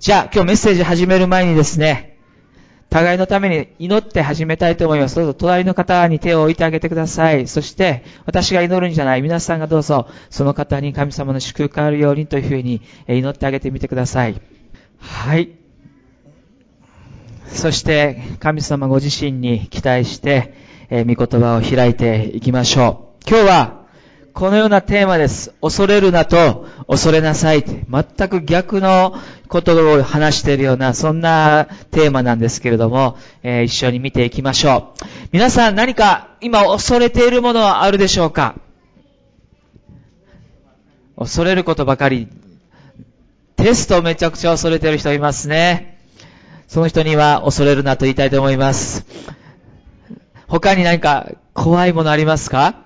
[0.00, 2.18] じゃあ、今日メッセージ始める前にですね、
[2.88, 5.16] 互いのために祈って始めたいと思います。
[5.16, 7.48] どうぞ隣の方に手を置いてあげてください。
[7.48, 14.40] そして、私が祈るんじゃない、皆さんがどうぞ、その方に神様の祝福があるようにというふうに祈ってあげてみてください。
[15.00, 15.50] はい。
[17.48, 20.54] そして、神様ご自身に期待して、
[20.90, 23.28] えー、御言葉を開いていきましょう。
[23.28, 23.78] 今日は、
[24.38, 25.52] このようなテーマです。
[25.60, 27.64] 恐れるなと恐れなさい。
[27.64, 29.16] 全く逆の
[29.48, 35.04] ことを話しているような、そんなテーマなんですけれども、えー、一緒に見ていきましょう。
[35.32, 38.54] 皆さん何か今恐れているものはあるでしょうか？
[41.18, 42.28] 恐れることばかり。
[43.56, 45.98] テストめちゃくちゃ恐れてる人いますね。
[46.68, 49.04] その人には恐れるなと言いたいと思います。
[50.46, 52.84] 他に何か怖いものありますか？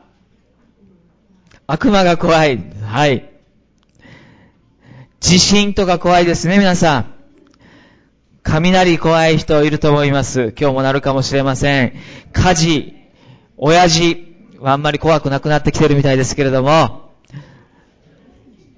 [1.72, 2.62] 悪魔が怖い。
[2.84, 3.30] はい。
[5.20, 7.14] 地震とか怖いですね、皆さん。
[8.42, 10.52] 雷怖い人いると思います。
[10.60, 11.94] 今日もなるかもしれません。
[12.34, 12.94] 火事、
[13.56, 17.14] 親父はあんまり怖くなくなってきてるみたいですけれども、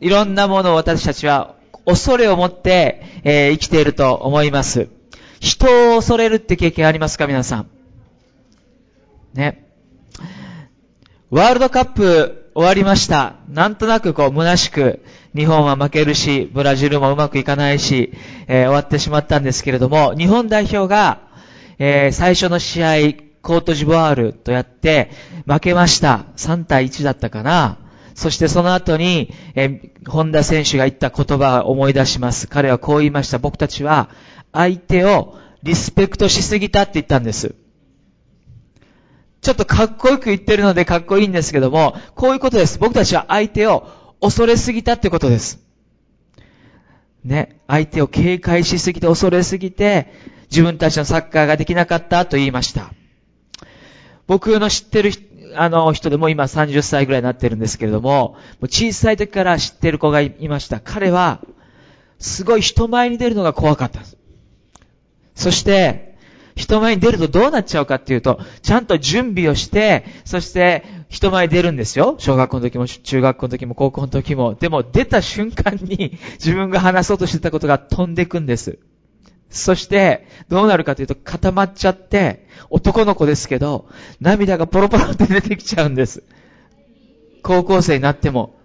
[0.01, 4.87] いろんなものを私たちは恐れを持って、えー、生きていると思います。
[5.41, 7.67] 人を恐れるって経験ありますか皆さん。
[9.33, 9.67] ね。
[11.31, 13.35] ワールドカップ終わりました。
[13.49, 18.13] なんとなくこう虚しく、日本は負けるし、ブラジルもうまくいかないし、
[18.47, 21.23] えー、終わってしまったんですけれども、日本代表が、
[21.81, 22.89] えー、最初の試合、
[23.43, 25.11] コートジボワールとやって
[25.47, 26.27] 負けました。
[26.37, 27.79] 3対1だったかな。
[28.15, 32.47] そしてその後に、えー、本田選手が言った言葉を思い出します。
[32.47, 33.39] 彼はこう言いました。
[33.39, 34.11] 僕たちは
[34.53, 37.57] 相手をリスペクトしすぎたって言ったんです。
[39.45, 42.79] ちょっとかっこよく言ってるのでかっこいいんですけども、こういうことです。
[42.79, 43.87] 僕たちは相手を
[44.23, 45.61] 恐れすぎたってことです。
[47.23, 47.61] ね。
[47.69, 50.11] 相手を警戒しすぎて恐れすぎて、
[50.51, 52.91] 自分たちのサッカーができなかったと言いました。
[54.27, 55.13] 僕の知ってる
[55.57, 60.81] あの人でも今30歳ぐらいになってるんですけれども、小さい時から知ってる子がいました。
[60.81, 61.43] 彼は、
[62.19, 64.01] すごい人前に出るのが怖かった。
[65.35, 66.14] そして、
[66.65, 72.17] 人前に出るとどうなっちゃうかっていうと、ちゃんと準備をして、そして人前に出るんですよ。
[72.19, 74.55] 小学校の時も、中学校の時も、高校の時も。
[74.55, 78.79] でも出た瞬間に自分が話そうとしてたことが飛んでいくんです。
[79.51, 83.87] そして、どうなるかというと固まっちゃって、男の子ですけど、
[84.21, 86.23] 涙がポロポロって出てきちゃうんです。
[87.43, 88.57] 高校生になっても。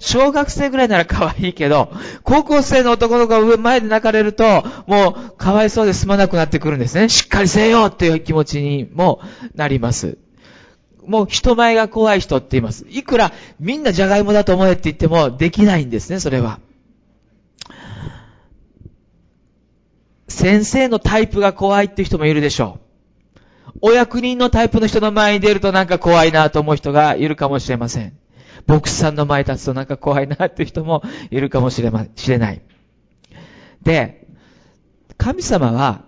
[0.00, 1.92] 小学生ぐらいなら可愛いけど、
[2.24, 7.10] 高校生の男の子が上前で泣かれると、もうかわいそうで済まなくなってくるんですね。
[7.10, 9.20] しっかりせよっていう気持ちにも
[9.54, 10.16] なります。
[11.06, 12.86] もう人前が怖い人って言います。
[12.88, 16.60] いくらみんなじゃがいもだと思えって言ってもできないんですね、それは。
[20.28, 22.78] 先生のタイプが怖いって人もいるでしょ
[23.74, 23.78] う。
[23.82, 28.19] お役人のタイプの人の前に出るとなんか怖いなと思う人がいるかもしれません。
[28.66, 32.62] 牧師さんの前立つとなんか怖いなっていう人もいるかもしれま、しれない。
[33.82, 34.26] で、
[35.16, 36.04] 神様は、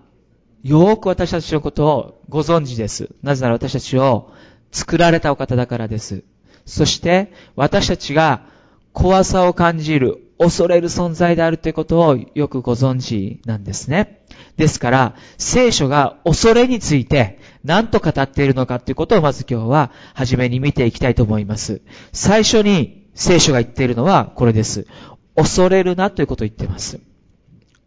[0.62, 3.10] よーく私たちのことをご存知です。
[3.22, 4.32] なぜなら私たちを
[4.70, 6.24] 作られたお方だからです。
[6.66, 8.46] そして、私たちが
[8.92, 14.21] 怖さを感じる、恐れる存在であるということをよくご存知なんですね。
[14.56, 21.80] ですから、聖書が恐れについて何と語っているのかということをまず今日は初めに見ていきたいと思います。
[22.12, 24.86] 最初に聖書が言っているのはこれです。
[25.34, 27.00] 恐れるなということを言っています。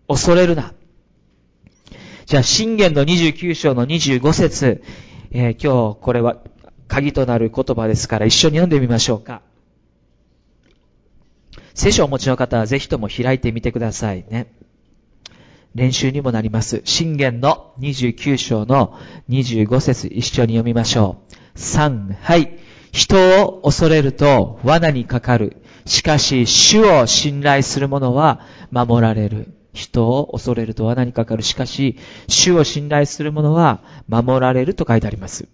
[0.07, 0.73] 恐れるな。
[2.25, 4.83] じゃあ、信玄の29章の25節、
[5.31, 6.37] えー、今日これは
[6.87, 9.41] 鍵となる言葉ですから一緒に読んでみましょうか。
[11.75, 14.47] 聖書をお持ちの方はぜひとも開いてみてくださいね。
[15.75, 16.81] 練習にもなります。
[16.85, 18.97] 信玄の29章の
[19.29, 21.17] 25節一緒に読みましょ
[21.55, 21.59] う。
[21.59, 22.57] 3、はい。
[22.93, 25.57] 人を恐れると罠にかかる。
[25.85, 28.39] しかし、主を信頼する者は
[28.71, 29.53] 守られる。
[29.73, 31.43] 人を恐れると罠にかかる。
[31.43, 31.97] しかし、
[32.29, 35.49] 主を信頼する者は守られると書いてあります。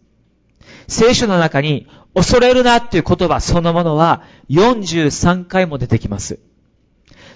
[0.88, 6.40] 聖書の中に、恐れるなっていう言葉そのものは43回も出てきます。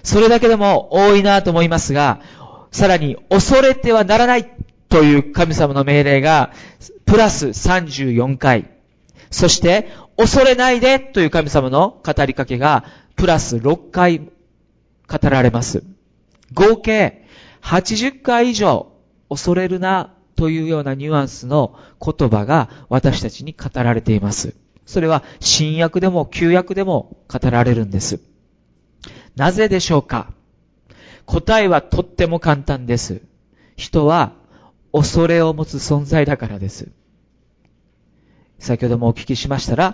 [0.04, 2.20] それだけでも多いなと思いますが、
[2.70, 4.50] さらに、恐れてはならない
[4.88, 6.52] という神様の命令が、
[7.04, 8.70] プラス34回。
[9.30, 12.84] そして、恐れないでという神様の語りかけが、
[13.16, 14.30] プラス6回語
[15.30, 15.84] られます。
[16.52, 17.26] 合計
[17.62, 18.92] 80回以上、
[19.28, 24.54] 恐れるなというようなニュアンスの言葉が私たちに語られています。
[24.84, 28.20] それは新約でも旧約でも語られるんです。
[29.34, 30.32] なぜでしょうか？
[31.26, 33.22] 答えはとっても簡単です。
[33.76, 34.32] 人は
[34.92, 36.88] 恐れを持つ存在だからです。
[38.58, 39.90] 先ほどもお聞きしましたら、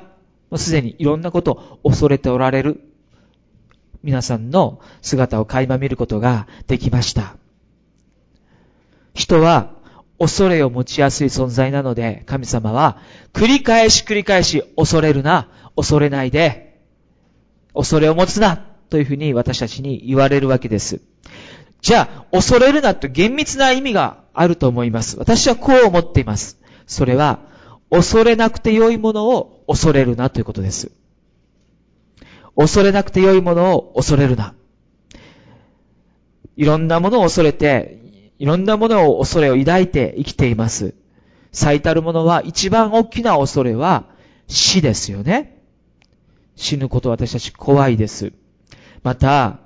[0.51, 2.81] もうすでにいろんなことを恐れておられる
[4.03, 7.37] 皆さんの姿を垣間見ることができました。
[9.15, 9.75] 人は
[10.19, 12.99] 恐れを持ちやすい存在なので、神様は
[13.33, 16.81] 繰り返し繰り返し恐れるな、恐れないで、
[17.75, 21.01] 恐れを持つな、というふうに私たちに言われるわけです。
[21.81, 25.19] じゃあ、恐れるなと厳密な意味があると思います。
[25.19, 26.59] 私はこう思っています。
[26.87, 27.39] それは、
[27.89, 30.93] 恐れなくて良いものを恐れるなということです。
[32.55, 34.55] 恐れなくて良いものを恐れるな。
[36.59, 37.99] いろんなものを恐れて、
[38.39, 40.95] いろんなものを恐れを抱いて生きています。
[41.51, 44.05] 最たるものは、一番大きな恐れは
[44.49, 45.63] 死ですよね。
[46.57, 48.35] 死ぬこと私たち怖いです。
[49.03, 49.59] また、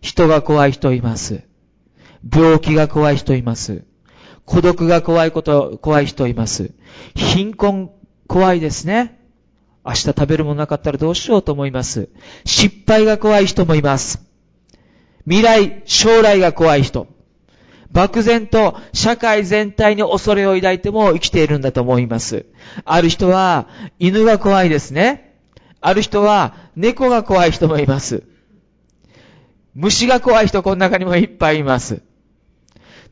[0.00, 1.42] 人が怖い人います。
[2.32, 3.84] 病気が怖い人います。
[4.44, 6.72] 孤独が怖いこと、怖い人います。
[7.14, 7.90] 貧困
[8.26, 9.20] 怖いですね。
[9.84, 12.08] 明日食べるものなかったらどうしようと思います。
[12.44, 14.20] 失敗が怖い人もいます。
[15.24, 17.06] 未来、将来が怖い人。
[17.90, 22.46] 漠然と社会全体に恐れを抱いても生きているんだと思います。
[22.84, 23.68] ある人は
[23.98, 25.38] 犬が怖いですね。
[25.80, 28.24] ある人は猫が怖い人もいます。
[29.74, 32.02] 虫が怖い人この中にもいっぱいいます。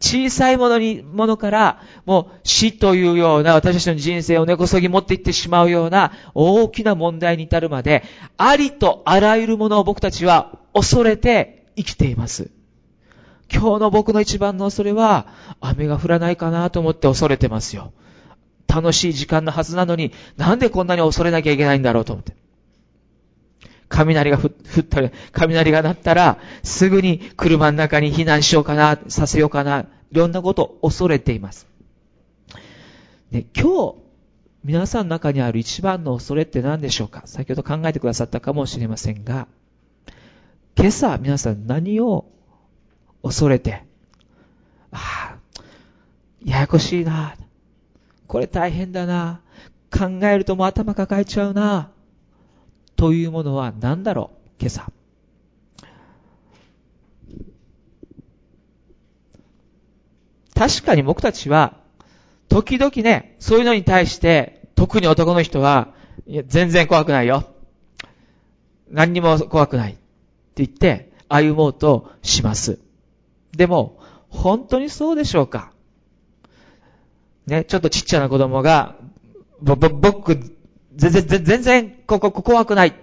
[0.02, 8.02] 小さいものに、ものから、もう死というような私たちの人生を根こそぎ持っていってしまうような大きな問題に至るまで、
[8.36, 12.50] ありとあらゆるものを僕たちは恐れて生きています。
[13.52, 15.28] 今日の僕の一番の恐れは、
[15.60, 17.92] 雨が降らないかなと思って恐れてますよ。
[18.66, 22.34] 楽しい時間のはずなのに、なんでこんなに恐れなきゃいけないんだろうと思って。
[23.92, 29.80] 雷が降ったら、雷が鳴ったら、すぐに車の中に避難しようかな、させようかな、
[30.10, 31.66] いろんなことを恐れています。
[33.30, 33.94] で、今日、
[34.64, 37.22] 皆さんの中にある一番の恐れって何でしょうか？
[37.26, 39.48] 先ほど考えてくださったかもしれませんが、
[40.76, 42.26] 今朝皆さん何を
[43.22, 43.84] 恐れて、
[44.92, 45.62] ああ、
[46.44, 47.34] ややこしいな、
[48.26, 49.40] これ大変だな、
[49.90, 51.90] 考えるともう頭抱えちゃうな、
[53.02, 54.62] というものは何だろう？
[54.62, 54.92] 今朝。
[60.54, 61.74] 確かに僕たちは、
[62.48, 65.88] 時々ね、そういうのに対して、特に男の人は、
[66.28, 67.42] いや、全然怖くないよ。
[68.88, 69.94] 何にも怖くない。
[69.94, 72.78] って言って、歩もうとします。
[73.50, 75.72] でも、本当にそうでしょうか？
[77.48, 78.94] ね、ちょっとちっちゃな子供が、
[79.60, 80.56] ぼ、ぼ、僕、
[80.96, 82.88] 全然、全然、ここ、怖くない。
[82.88, 82.94] っ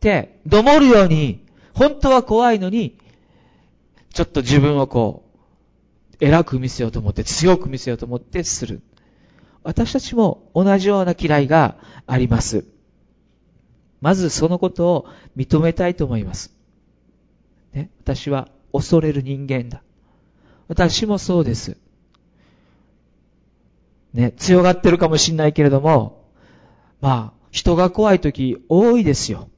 [0.00, 1.44] て、どもるように、
[1.74, 2.98] 本当は怖いのに、
[4.12, 5.24] ちょっと自分をこ
[6.20, 8.82] う、偉く見せようと思って、強く見せようと思ってする。
[9.62, 12.64] 私たちも同じような嫌いがあります。
[14.00, 15.06] まずそのことを
[15.36, 16.54] 認めたいと思います。
[17.72, 19.82] ね、私は恐れる人間だ。
[20.68, 21.76] 私もそうです。
[24.14, 26.19] ね、強がってるかもしんないけれども、
[27.00, 29.48] まあ、人が怖い時多いですよ。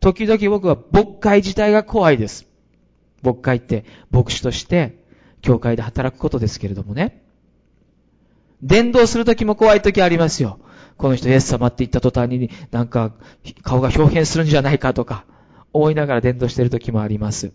[0.00, 2.46] 時々僕は牧会自体が怖いです。
[3.22, 5.04] 牧会って牧師として
[5.40, 7.22] 教会で働くことですけれどもね。
[8.62, 10.58] 伝道する時も怖い時ありますよ。
[10.96, 13.12] この人イエス様って言った途端になんか
[13.62, 15.24] 顔が表現するんじゃないかとか
[15.72, 17.52] 思いながら伝道してる時もあります。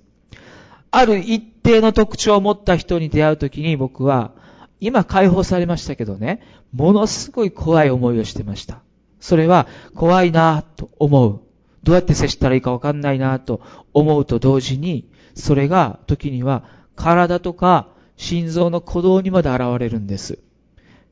[0.91, 4.31] ある一定の特徴を持った人に出会う時に僕は
[4.79, 6.41] 今解放されましたけどね、
[6.73, 8.81] ものすごい怖い思いをしてました。
[9.19, 11.41] それは怖いなと思う。
[11.83, 13.61] どうやって接したらいいかわかんないなと
[13.93, 16.63] 思うと同時に、それが時には
[16.95, 20.39] 体とか心臓の鼓動にまで現れるんです。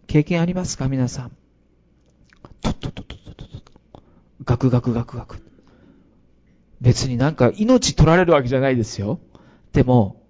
[0.07, 0.88] 経験ありますか？
[0.88, 1.31] 皆さん。
[2.62, 3.48] とっとっとっとっとっ
[3.93, 4.03] と。
[4.43, 5.38] ガクガクガクガク。
[6.81, 9.19] 別になんか命取られるわけじゃないですよ。
[9.74, 10.22] でも、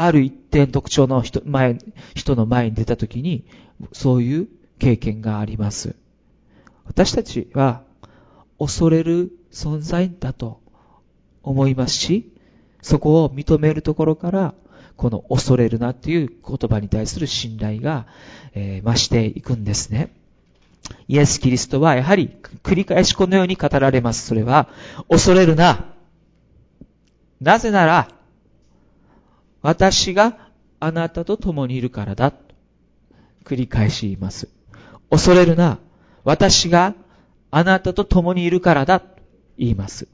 [0.00, 1.78] ある一定特徴の人前
[2.14, 3.44] 人の前に出たときに、
[3.92, 5.96] そういう経験があります。
[6.84, 7.82] 私たちは
[8.58, 10.60] 恐れる存在だと
[11.42, 12.32] 思いますし、
[12.80, 14.54] そこを認めるところから、
[14.96, 18.06] この恐れるなっていう言葉に対する信頼が、
[18.54, 20.12] え、増していくんですね。
[21.08, 22.30] イエス・キリストはやはり
[22.62, 24.26] 繰り返しこのように語られます。
[24.26, 24.68] それは、
[25.08, 25.86] 恐れるな。
[27.40, 28.17] なぜなら、
[29.68, 30.38] 私が
[30.80, 32.32] あなたと共にいるからだ。
[33.44, 34.48] 繰り返し言います。
[35.10, 35.78] 恐れるな。
[36.24, 36.94] 私が
[37.50, 39.02] あなたと共にいるからだ。
[39.58, 40.08] 言います。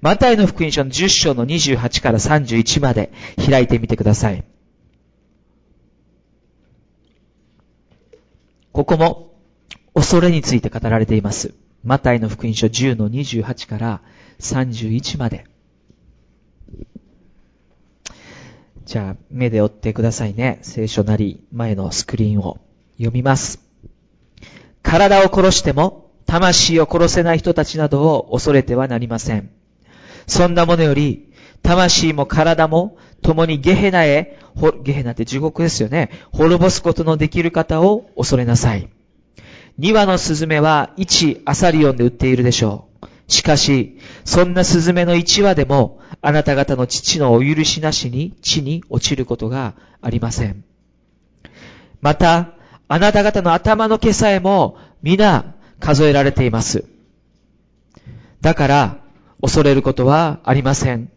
[0.00, 4.42] マタイの福音書の10章の28から31まで開いてみてください。
[8.72, 9.34] ここも
[9.92, 11.52] 恐れについて語られています。
[11.84, 14.00] マタイの福音書10の28から
[14.40, 15.44] 31まで。
[18.88, 20.60] じゃあ、目で追ってくださいね。
[20.62, 22.56] 聖書なり前のスクリーンを
[22.96, 23.60] 読みます。
[24.82, 29.50] 体を殺しても、魂を殺せない人たちなどを恐れてはなりません。
[30.26, 31.30] そんなものより、
[31.62, 34.38] 魂も体も共にゲヘナへ、
[34.82, 36.08] ゲヘナって地獄ですよね。
[36.32, 38.88] 滅ぼすことのできる方を恐れなさい。
[39.76, 42.87] 二羽のスズメは一アサリオンで売っているでしょう。
[43.28, 50.64] しかし、そんなスズメの一羽でも、あなた方の父のお許しなしに地に落ちることがありません。
[52.00, 52.54] また、
[52.88, 56.84] あなた方の頭の毛さえも皆数えられています。
[58.40, 58.98] だから、
[59.42, 61.10] 恐れることはありません。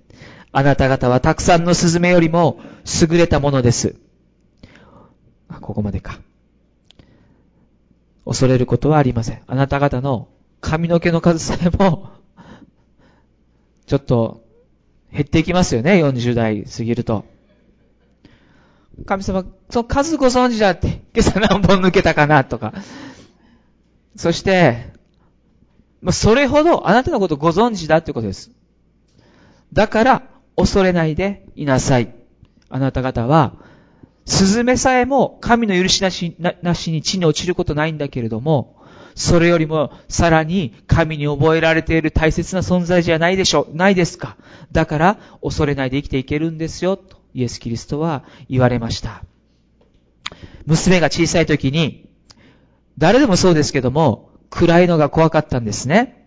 [0.51, 2.59] あなた方はたくさんのスズメよりも
[3.01, 3.95] 優れたものです。
[5.61, 6.19] ここまでか。
[8.25, 9.41] 恐れることはありません。
[9.47, 10.27] あなた方の
[10.61, 12.11] 髪の毛の数さえも、
[13.87, 14.43] ちょっと
[15.11, 17.25] 減っていきますよね、40代過ぎると。
[19.05, 22.73] 神様、その数ご存知だって、今朝何本抜けたかなとか。
[24.15, 24.91] そして、
[26.01, 28.51] まそれほどあなたのことご存知だってことです。
[29.73, 30.23] だから、
[30.55, 32.13] 恐れないでいなさい。
[32.69, 33.55] あなた方は、
[34.25, 38.80] スズメさえも神の許しなしなしに地に落ちることないんだけれども、
[39.15, 44.37] それよりもさらに神に覚えられている大切な存在じゃないでしょう、ないですか。
[44.71, 49.23] だから恐れないで生きていけるんですよ、とイエス・キリストは言われました。
[50.65, 52.09] 娘が小さい時に、
[52.97, 56.20] 誰でもそうですけども、暗いのが怖かったんですね。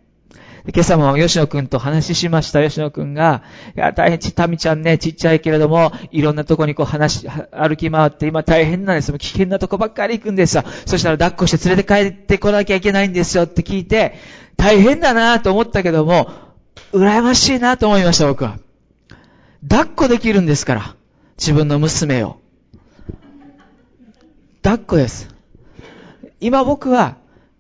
[0.73, 2.63] 今朝も吉野くんと話しました。
[2.63, 3.43] 吉野くんが、
[3.77, 9.19] いや、大変ち、たみちゃんね、ちっちゃいけれども、いろんなとこにこう話し、歩き回って、今大変なんですよ。
[9.19, 10.65] 危険なとこばっかり行くんですよ。
[10.87, 14.15] そしたら抱っこして連れて帰ってこなきゃいけないんですよって聞いて、
[14.57, 16.31] 大変だなと思ったけども、
[16.95, 18.59] 羨ましいなと思いました、僕は。
[19.69, 20.97] 抱っこできるんですから。
[21.37, 22.39] 自分の娘を。
[24.63, 25.29] 抱っこです。
[26.41, 27.17] 今僕は、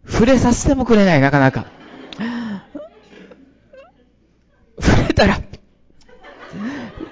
[0.09, 1.67] 触れさせてもくれない、なかなか。
[5.14, 5.40] たら、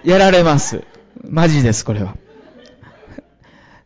[0.04, 0.84] やられます。
[1.28, 2.16] マジです、これは。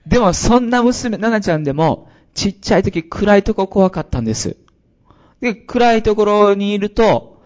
[0.07, 4.57] でも、そんな娘、ななちゃんでも、ちっちゃい時暗いとこ怖かったんです。
[5.41, 7.43] で、暗いところにいると、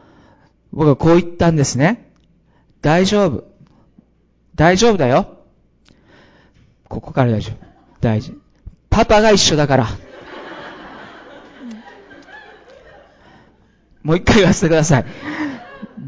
[0.72, 2.12] 僕はこう言ったんですね。
[2.82, 3.44] 大丈夫。
[4.54, 5.38] 大丈夫だよ。
[6.88, 7.56] ここから大丈夫。
[8.00, 8.36] 大事。
[8.88, 9.86] パパが一緒だから。
[14.02, 15.04] もう一回言わせてください。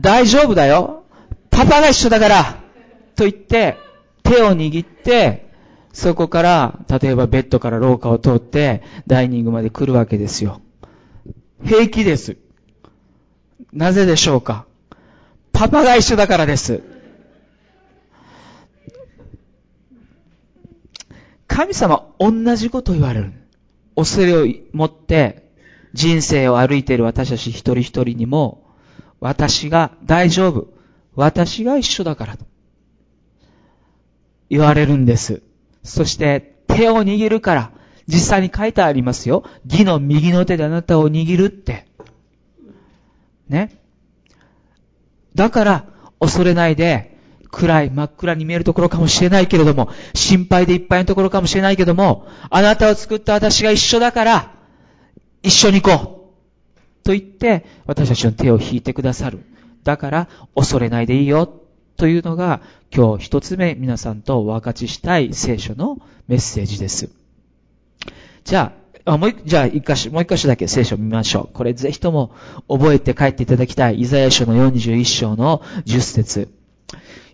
[0.02, 1.04] 大丈夫だよ。
[1.50, 2.44] パパが一緒だから
[3.14, 3.78] と言って、
[4.24, 5.48] 手を握って、
[5.92, 10.60] そこから、例えばベッドから廊下を通って、ダイニングまで来るわけですよ。
[11.64, 12.36] 平気です。
[13.72, 14.66] なぜでしょうか
[15.52, 16.82] パパが一緒だからです。
[21.46, 23.32] 神様、同じこと言われる。
[23.94, 25.50] 恐れを持って、
[25.92, 28.61] 人生を歩いている私たち一人一人にも、
[29.22, 30.66] 私が大丈夫。
[31.14, 32.44] 私が一緒だからと。
[34.50, 35.42] 言われるんです。
[35.84, 37.70] そして手を握るから、
[38.08, 39.44] 実際に書いてありますよ。
[39.64, 41.86] 義の右の手であなたを握るって。
[43.48, 43.80] ね。
[45.36, 45.84] だから、
[46.18, 47.16] 恐れないで、
[47.52, 54.52] 暗い、真っ暗に見えるところかもしれないけれども、心配でいっぱいのところかもしれないけども、あなたを作った私が一緒だから、
[55.44, 56.21] 一緒に行こう。
[57.02, 59.40] と言って、私たちの手を引いてくださる。
[59.84, 61.62] だから、恐れないでいいよ。
[61.96, 62.60] というのが、
[62.94, 67.10] 今日一つ目皆さんとお分かちしたい聖書のメッセージです。
[68.44, 68.72] じゃ
[69.04, 71.54] あ、あもうじゃあ一箇所、もう一箇所だけ聖書を見ましょう。
[71.54, 72.32] これぜひとも
[72.68, 74.00] 覚えて帰っていただきたい。
[74.00, 76.48] イザヤ書の41章の10節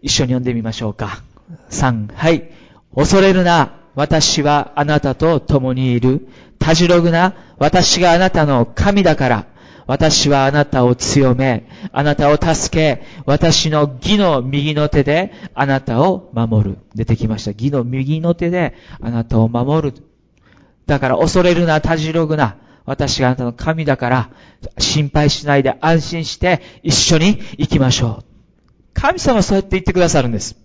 [0.00, 1.22] 一緒に読んでみましょうか。
[1.70, 2.50] 3、はい。
[2.94, 3.74] 恐れるな。
[3.94, 6.28] 私はあなたと共にいる。
[6.58, 7.34] たじろぐな。
[7.58, 9.46] 私があなたの神だから。
[9.88, 16.78] 私はあなたを強め、あなたを助け、私の義の右の手であなたを守る。
[16.94, 17.52] 出てきました。
[17.52, 20.02] 義の右の手であなたを守る。
[20.86, 22.56] だから恐れるな、たじろぐな。
[22.84, 24.30] 私があなたの神だから、
[24.78, 28.24] 心配しないで安心して一緒に行きましょう。
[28.92, 30.58] 神様はそうやって言ってくださるんです。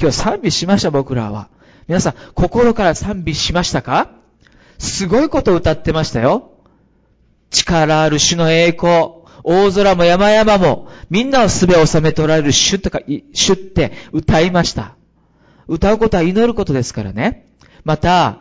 [0.00, 1.48] 今日賛美しました、僕らは。
[1.86, 4.08] 皆さん、心から賛美しましたか？
[4.78, 6.51] すごいことを歌ってましたよ。
[7.52, 9.22] 力ある主の栄光。
[9.44, 13.00] 大空も山々も、みんなをすべを収めておられる主とか、
[13.32, 14.96] 主って歌いました。
[15.66, 17.52] 歌うことは祈ることですからね。
[17.84, 18.38] また、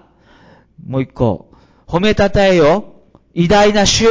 [0.86, 1.52] もう一個、
[1.88, 3.02] 褒めたたえよ、
[3.34, 4.06] 偉大な主。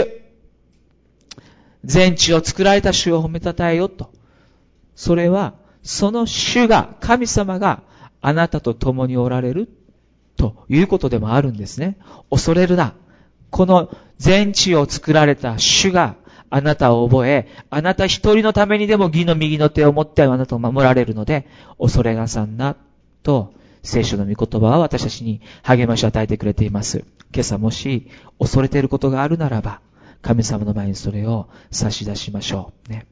[1.85, 4.13] 全地を作られた主を褒めたたえよと。
[4.95, 7.83] それは、その主が、神様が
[8.21, 9.69] あなたと共におられる
[10.37, 11.99] ということでもあるんですね。
[12.31, 12.95] 恐れるな。
[13.51, 16.17] この全地を作られた主が
[16.51, 21.47] あなたを覚え、あなた一人のためにでも義の右の手を持ってあなたを守られるので、
[21.79, 22.77] 恐れがさんな、
[23.23, 23.53] と
[23.83, 27.05] 聖書の御言葉は私たちに励ましを与えてくれています。
[27.33, 29.81] 今朝もし恐れていることがあるならば、
[30.23, 32.91] 神様の前にそれを差し出しましょう。
[32.91, 33.07] ね。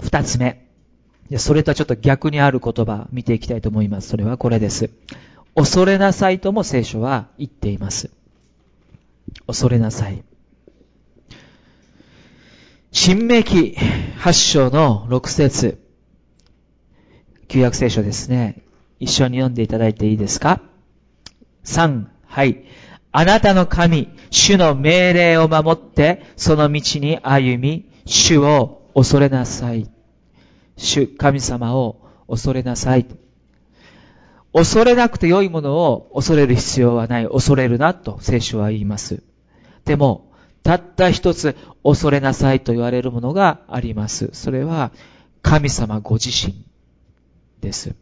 [0.00, 0.66] 二つ目。
[1.36, 4.08] それとはちょっと逆にある言葉見ていきたいと思います。
[4.08, 4.90] それはこれです。
[5.54, 8.10] 恐れなさいとも聖書は言っています。
[9.46, 10.22] 恐れなさい。
[12.92, 13.76] 新明記
[14.18, 15.80] 8章の6節
[17.48, 18.62] 旧約聖書ですね。
[19.00, 20.60] 一緒に読んでいただいていいですか
[21.64, 22.64] ?3、はい。
[23.12, 29.90] あなたの神、主の命令を守って、その道に歩み、主を恐れなさい。
[30.76, 33.06] 主、神様を恐れなさい。
[34.52, 37.28] 恐れなくて良いものを恐れる必要はない。
[37.28, 39.22] 恐れるなと聖書は言います。
[39.84, 44.30] でも、たった一つ恐れなさいと言われるものがあります。
[44.32, 44.92] それは
[45.42, 46.64] 神様ご自身
[47.60, 47.94] です。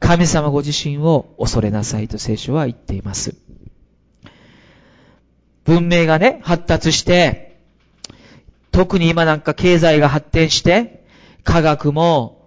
[0.00, 3.36] 神様ご自身を恐れなさいと聖書は言っています。
[5.64, 7.60] 文明がね、発達して、
[8.72, 11.04] 特に今なんか経済が発展して、
[11.44, 12.39] 科学も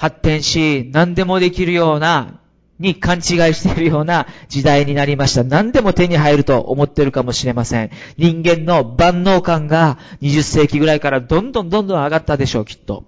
[0.00, 2.40] 発展し、何でもできるような、
[2.78, 5.44] に勘違いしているような時代になりました。
[5.44, 7.90] 何でも手に入ると思ってるかもしれません。
[8.16, 13.04] 人間の万能感が20世紀ぐらいからどんどんどんどん上がったでしょう、きっと。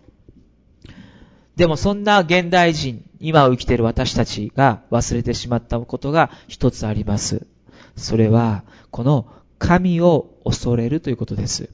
[1.57, 7.47] でもそんな現代人、今を生きている私たちが忘れてしまったことが一つあります。
[7.97, 9.29] それは、この
[9.59, 11.71] 神を恐れるということです。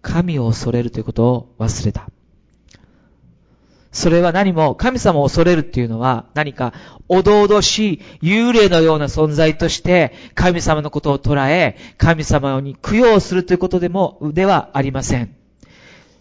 [0.00, 2.08] 神を恐れるということを忘れた。
[3.92, 6.72] それは何も神様を恐れるっていうのは何か
[7.08, 15.36] おどおどしい幽霊のような存在として神様のことを捉え神様に供養するということでも、ではありません。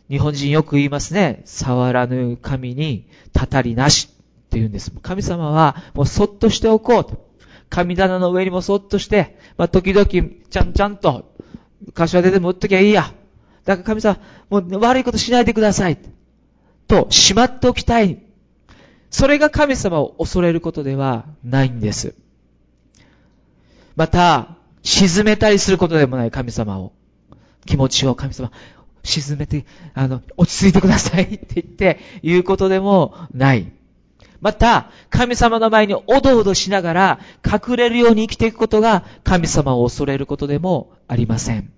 [0.10, 1.42] 日本人よく言いますね。
[1.46, 4.16] 触らぬ神にたたりなしっ
[4.50, 4.92] て言うんです。
[5.02, 7.32] 神様はもうそっとしておこうと。
[7.70, 11.34] 神棚の上にもそっとして、まあ、時々ちゃんちゃんと
[11.94, 13.14] 柏手でも打っときゃいいや。
[13.64, 15.98] だから神様、もう悪いことしないでください。
[16.92, 18.22] と、しまっておきたい。
[19.10, 22.16] それが神様を恐れることではないんです。
[23.96, 26.92] また、沈めたりすることでもない神様を。
[27.66, 28.52] 気持ちを神様、
[29.04, 33.72] 沈めて、あの、落ち着いてください って言って、言うことでもない。
[34.42, 41.72] また、神様の前におどおどしながら隠れるように生きていくことが神様を恐れることでもありません。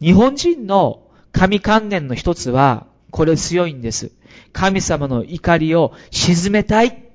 [0.00, 4.12] 日本人の神観念の一つは、これ強いんです。
[4.52, 7.10] 神様の怒りを沈めたい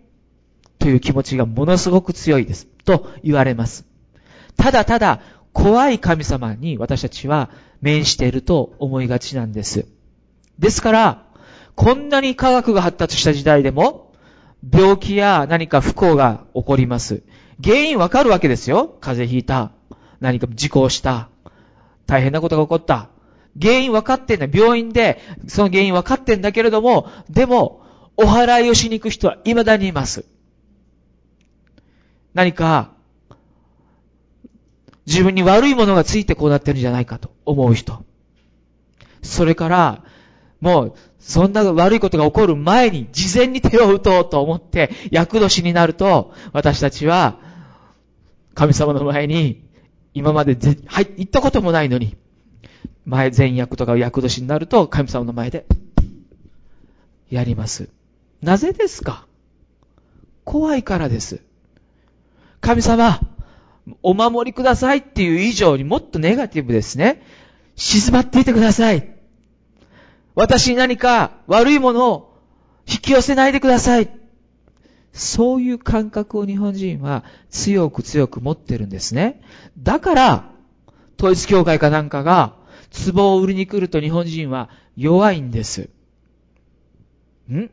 [0.80, 2.67] という気持ちがものすごく強いです。
[2.86, 3.86] と言われます。
[4.58, 5.21] ただただ
[5.54, 7.50] 怖い神様に私たちは
[7.82, 9.88] 面していると思いがちなんです。
[10.60, 11.26] ですから、
[11.76, 14.13] こんなに科学が発達した時代でも、
[14.71, 17.24] 病気や何か不幸が起こります。
[17.63, 18.98] 原因わかるわけですよ。
[19.00, 19.71] 風邪ひいた。
[20.19, 21.30] 何か事故をした。
[22.06, 23.10] 大変なことが起こった。
[23.60, 24.48] 原因分かってんだ。
[24.52, 27.82] 病院でその原因分かってんだけれども、でも、
[28.18, 30.26] お祓いをしに行く人は未だにいます。
[32.34, 32.91] 何か、
[35.06, 38.04] 自分に悪いものがついてこうなってるんじゃないかと思う人。
[39.22, 40.04] それから、
[40.60, 47.39] もう、そんな悪いことが起こる前に、事前に手を打とうと思って、厄年になると、私たちは、
[48.54, 49.63] 神様の前に、
[50.13, 52.15] 今までぜ、はい、行ったこともないのに、
[53.06, 55.65] 前、前役とか役年になると、神様の前で、
[57.30, 57.89] やります。
[58.41, 59.26] なぜですか？
[60.43, 61.41] 怖いからです。
[62.62, 63.19] 神様、
[64.02, 67.24] お守りくださいっていう以上にもっとネガティブですね。
[67.76, 69.10] 静まっていてください。
[70.36, 72.41] 私に何か悪いものを
[72.88, 74.10] 引き寄せないでください。
[75.13, 79.41] そういう感覚を日本人は強く強く持ってるんですね。
[79.78, 80.52] だから、
[81.17, 82.56] 統一教会かなんかが
[83.12, 85.89] 壺を売りに来ると日本人は弱いんです。
[87.51, 87.69] ん？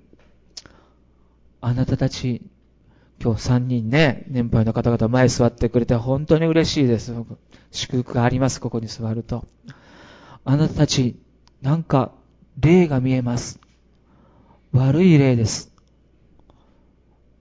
[1.61, 2.43] あなたたち、
[3.23, 7.15] 今日3人ね、年配の方々前座ってくれて本当に嬉しいです。
[7.71, 9.47] 祝福があります、ここに座ると。
[10.45, 11.17] あなたたち、
[11.61, 12.11] なんか、
[12.59, 13.61] 霊が見えます。
[14.73, 15.73] 悪い霊です。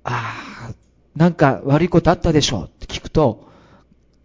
[0.04, 0.74] ああ、
[1.16, 3.50] なんか悪いことあったでしょって聞くと、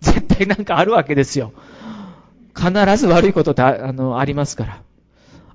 [0.00, 1.54] 絶対なんかあるわけですよ。
[2.56, 4.82] 必ず悪いことってあのありますから。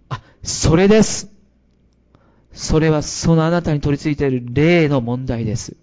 [0.10, 1.30] あ、それです。
[2.54, 5.76] それはそのあなたに取り付いている霊の問題です。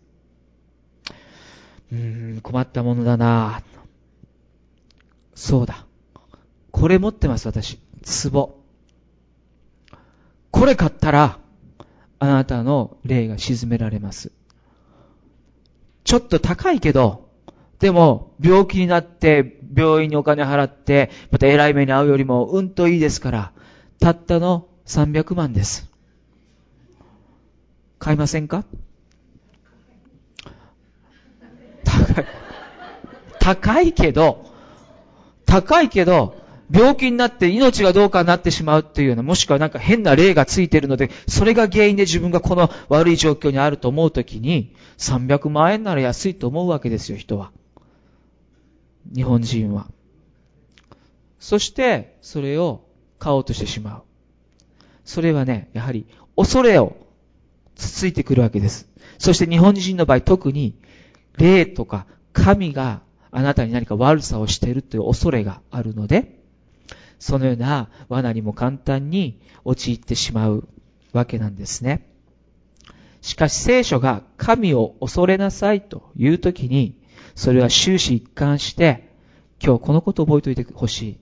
[1.90, 3.62] うーん、困ったものだな
[5.34, 5.86] そうだ。
[6.70, 7.78] これ持ってます、私。
[8.30, 8.58] 壺。
[10.50, 11.38] これ買ったら、
[12.20, 14.32] あなたの霊が沈められます。
[16.04, 17.27] ちょっと高いけど、
[17.80, 23.52] でも、病気になって、病院にお金払って、また偉い目に遭うよりも、うんといいですから、
[24.00, 25.88] たったの300万です。
[27.98, 28.64] 買いませんか？
[31.84, 32.26] 高い。
[33.40, 34.44] 高いけど、
[35.46, 36.36] 高いけど、
[36.70, 47.52] 病気になって命がどうかなってしまうっていうような、もしくはなんか変な霊がついてるので、それが原因で自分がこの悪い状況にあると思うときに、300万円なら安いと思うわけですよ、人は。
[49.14, 49.86] 日本人は。
[51.38, 52.84] そして、それを
[53.18, 54.02] 買おうとしてしまう。
[55.04, 56.96] それはね、やはり、恐れを
[57.74, 58.88] つついてくるわけです。
[59.18, 60.74] そして日本人の場合、特に、
[61.36, 66.40] 霊とか神があなたに何か悪さをしているという恐れがあるので、
[67.18, 70.68] そのような罠にも簡単に陥ってしまう
[71.12, 72.06] わけなんですね。
[73.20, 76.96] しかし聖書が神を恐れなさいというときに、
[77.38, 79.12] それは終始一貫して、
[79.62, 81.18] 今日このことを覚えておいてほしい。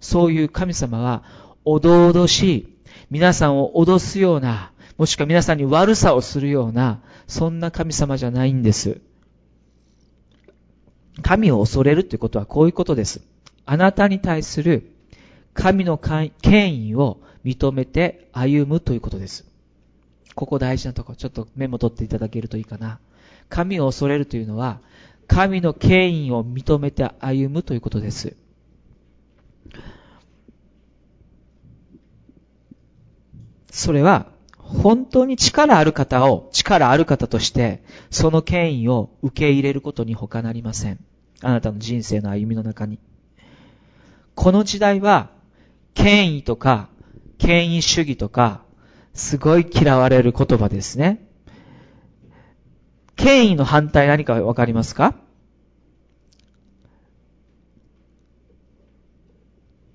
[0.00, 1.22] そういう神様は、
[1.64, 2.76] おどおどしい、
[3.08, 9.00] 皆さんを脅すような、もしくは皆さんに悪さをするような、そんな神様じゃないんです。
[11.22, 13.20] 神を恐れるということはこういうことです。
[13.64, 14.90] あなたに対する
[15.52, 19.46] 神の権威を認めて歩むということです。
[20.34, 22.98] ここ大事なところ、ちょっとメモ取っていただけるといいかな。
[23.48, 24.80] 神を恐れるというのは、
[25.26, 28.36] 神の権威を認めて歩むということです。
[33.70, 40.98] それは、本当に力ある方を力ある方として、その権威を受け入れることに他なりません。
[41.42, 42.98] あなたの人生の歩みの中に。
[44.34, 45.30] この時代は、
[45.94, 46.88] 権威とか、
[47.38, 48.62] 権威主義とか、
[49.12, 51.23] すごい嫌われる言葉ですね。
[53.16, 55.14] 権威の反対何かわかりますか？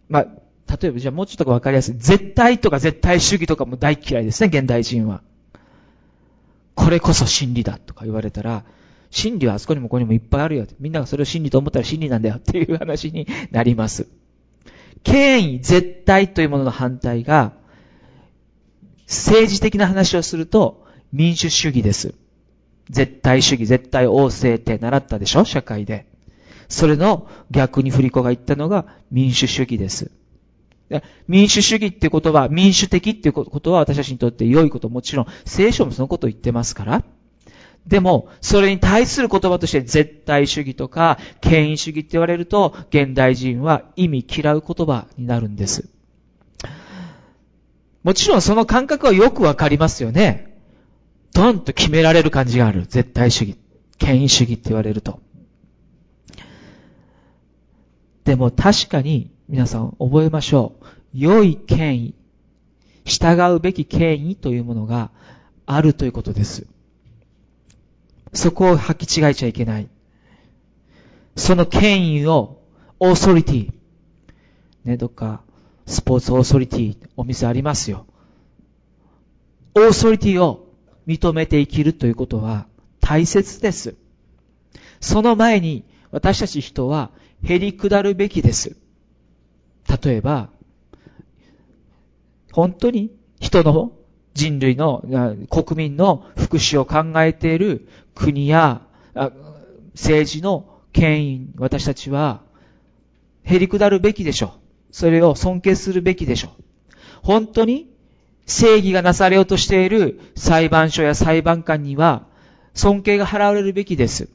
[0.07, 0.25] まあ、
[0.81, 1.95] 例えばじゃあもうちょっとわかりやすい。
[1.95, 5.21] 絶対とか絶対主義とかも大嫌いですね、現代人は。
[6.75, 8.63] これこそ真理だとか言われたら、
[9.11, 10.65] 真理はあそこにもここにもいっぱいあるよ。
[10.79, 14.07] みんながそれを真理と思ったら真理なんだよっていう話になります。
[15.03, 17.53] 権威、絶対というものの反対が、
[19.07, 22.13] 政治的な話をすると、民主主義です。
[22.89, 25.45] 絶対主義、絶対王政って習ったでしょ？
[25.45, 26.07] 社会で。
[26.67, 30.11] それの逆に振り子が言ったのが民主主義です。
[31.27, 37.03] 民主主義ってことは、民主的っていうことは私たちにとって良いこと、もちろん聖書もそのことを言ってますから。
[37.85, 45.89] でも、それに対する言葉として絶対主義とか権威主義って言われると、現代人は意味嫌う言葉になるんです。
[48.03, 50.48] もちろんその感覚はよくわかりますよね。
[51.33, 52.85] ドンと決められる感じがある。
[52.87, 53.57] 絶対主義。
[53.97, 55.19] 権威主義って言われると。
[58.23, 60.85] でも確かに皆さん覚えましょう。
[61.13, 62.15] 良い権威、
[63.05, 65.11] 従うべき権威というものが
[65.65, 66.67] あるということです。
[68.33, 69.89] そこを履き違えちゃいけない。
[71.35, 72.61] その権威を、
[72.99, 73.71] オーソリティ。
[74.83, 75.41] ね、どっか、
[75.87, 78.05] スポーツオーソリティ、お店ありますよ。
[79.73, 80.68] オーソリティを
[81.09, 82.67] 認めて生きるということは
[83.01, 83.95] 大切です。
[85.01, 87.09] その前に私たち人は
[87.41, 88.77] 減り下るべきです。
[90.03, 90.49] 例えば、
[92.51, 93.91] 本当に人の
[94.35, 95.03] 人類の、
[95.49, 98.83] 国民の福祉を考えている国や
[99.93, 102.43] 政治の権威、私たちは、
[103.43, 104.51] 減り下るべきでしょう。
[104.91, 106.63] それを尊敬するべきでしょう。
[107.23, 107.89] 本当に
[108.49, 112.25] 正義がなされようとしている裁判所や裁判官には、
[112.73, 114.27] 尊敬が払われるべきです。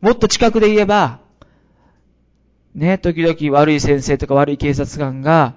[0.00, 1.18] もっと近くで言えば、
[2.74, 5.56] ね、時々悪い先生とか悪い警察官が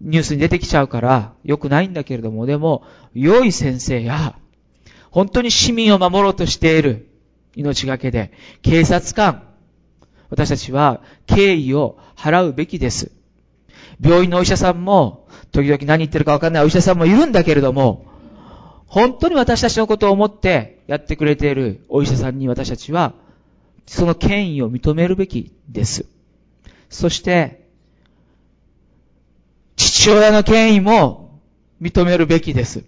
[0.00, 4.38] ニュースに出てきちゃうから良くないんだけれども、でも、良い先生や、
[5.10, 7.10] 本当に市民を守ろうとしている
[7.54, 9.42] 命がけで、警察官、
[10.30, 13.12] 私たちは敬意を払うべきです。
[14.00, 15.25] 病院のお医者さんも、
[15.56, 18.04] 時々何言ってるかわかんないお医者さんもいるんだけれども、
[18.86, 23.14] 本当に私たちのことを思ってやってくれているお医者さんに私たちは、
[23.86, 26.04] その権威を認めるべきです。
[26.90, 27.70] そして、
[29.76, 31.40] 父親の権威も
[31.80, 32.84] 認めるべきです。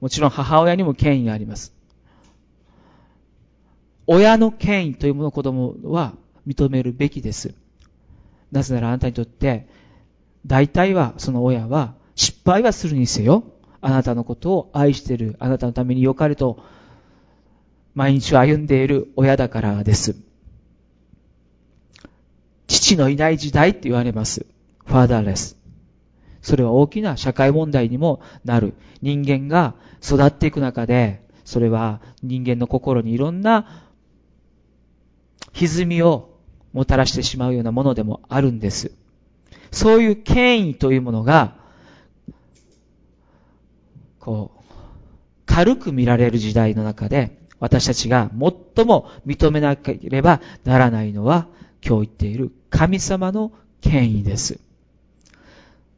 [0.00, 1.72] もちろん母親にも権威があります。
[4.08, 7.54] 親の権威というものを子供は認めるべきです。
[8.50, 9.68] なぜならあなたにとって、
[10.46, 13.44] 大体はその親は失敗はするにせよ、
[13.80, 16.62] あなたのことを愛している、あなたのために良かれと
[17.94, 20.16] 毎日を歩んでいる親だからです。
[22.66, 24.46] 父のいない時代って言われます。
[24.84, 25.56] ファーダーレス。
[26.42, 28.74] それは大きな社会問題にもなる。
[29.00, 33.84] 人間が育っていく中で、それは人間の心にいろんな
[35.52, 36.38] 歪みを
[36.72, 38.92] もたらしてしまうようなものでもあるんです。
[39.74, 41.56] そういう権威というものが、
[44.20, 44.62] こう、
[45.46, 48.30] 軽く見られる時代の中で、私たちが
[48.76, 51.48] 最も認めなければならないのは、
[51.86, 54.58] 今日言っている神様の権威です。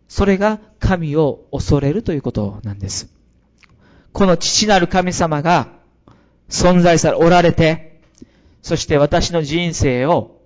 [0.08, 3.12] それが神を恐れるということなんです。
[4.12, 5.68] この父なる神様が
[6.48, 8.00] 存在され、おられて、
[8.62, 10.40] そして私の人生を、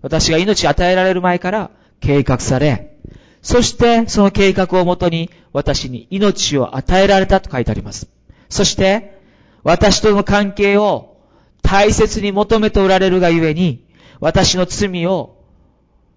[0.00, 2.96] 私が命与えられる前から計画され、
[3.42, 8.08] そしてその計画をもとに私に命を与えられたと書いてあります。
[8.48, 9.18] そして、
[9.62, 11.16] 私との関係を
[11.62, 13.86] 大切に求めておられるがゆえに、
[14.20, 15.44] 私の罪を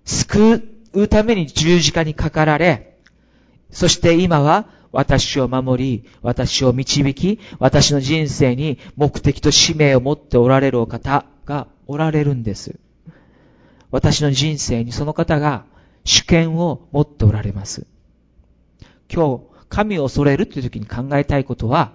[0.05, 2.97] 救うために十字架にかかられ、
[3.69, 12.79] そして今は私を守り、私を導き、私の人生に目的と使命を持っておられるお方がおられるんです。
[13.89, 15.65] 私の人生にその方が
[16.03, 17.85] 主権を持っておられます。
[19.13, 21.93] 今日、神を恐れるという時に考えたいことは、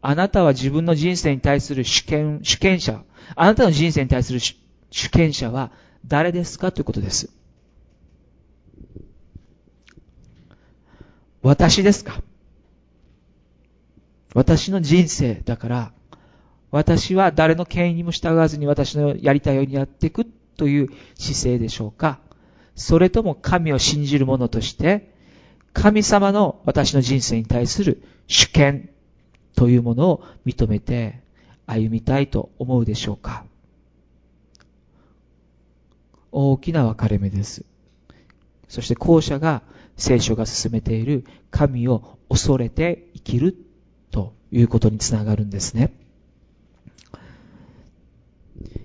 [0.00, 3.04] あなたは自分の人生に対する主権、主権者、
[3.36, 5.70] あなたの人生に対する主権者は
[6.06, 7.30] 誰ですかということです。
[11.42, 12.22] 私ですか？
[14.34, 15.92] 私の人生だから、
[16.70, 20.24] 私は誰の権威にも従わずに私のやりたいようにやっていく
[20.56, 22.20] という姿勢でしょうか？
[22.74, 25.12] それとも神を信じる者として、
[25.72, 28.90] 神様の私の人生に対する主権
[29.54, 31.20] というものを認めて
[31.66, 33.44] 歩みたいと思うでしょうか？
[36.30, 37.64] 大きな分かれ目です。
[38.68, 39.62] そして後者が
[39.96, 43.56] 聖書が進めている神を恐れて生きる
[44.10, 45.92] ということにつながるんですね。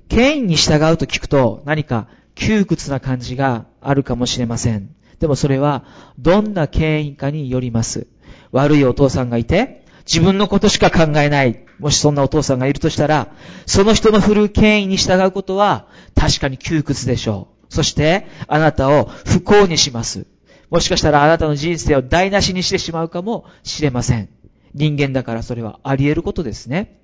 [0.10, 4.89] 権威に従うと聞くと何か窮屈な感じがあるかもしれません。
[5.19, 5.84] でもそれは
[6.19, 8.08] どんな権威かによります。
[8.52, 11.65] 悪いお父さんがいて、自分のことしか考えない。
[11.80, 13.28] もしそんなお父さんがいるとしたら、
[13.65, 17.73] その人の振る権威に従うことは確かに窮屈でしょう。
[17.73, 20.28] そして、あなたを不幸にします。
[20.69, 24.30] もしかしたらあなたの人生を台無しにしてしまうかもしれません。
[24.73, 27.00] 人間だからそれはあり得ることですね。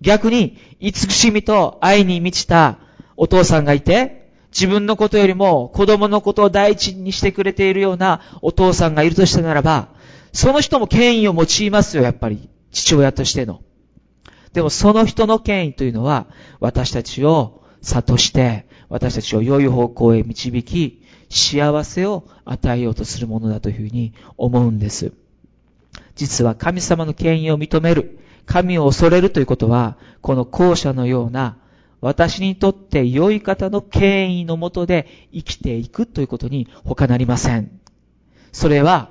[0.00, 2.78] 逆に、慈しみと愛に満ちた
[3.22, 9.90] お父さんがいて、自分のことよりも子供のことを第一にしてくれているようなお父さんがいるとしたならば、
[10.32, 12.48] その人も権威を用いますよ、やっぱり。
[12.72, 13.60] 父親としての。
[14.54, 16.26] でもその人の権威というのは、
[16.58, 25.12] 私たちを悟して、私たちを良い方向へ導き、幸せを与えようとするものだというふうに思うんです。
[26.16, 31.58] 実は神様の権威を認める、神を恐れるということは、この後者のような、
[32.02, 37.80] 私にとって良い方の権威のもとで生きていくということに他なりません。
[38.50, 39.10] それは、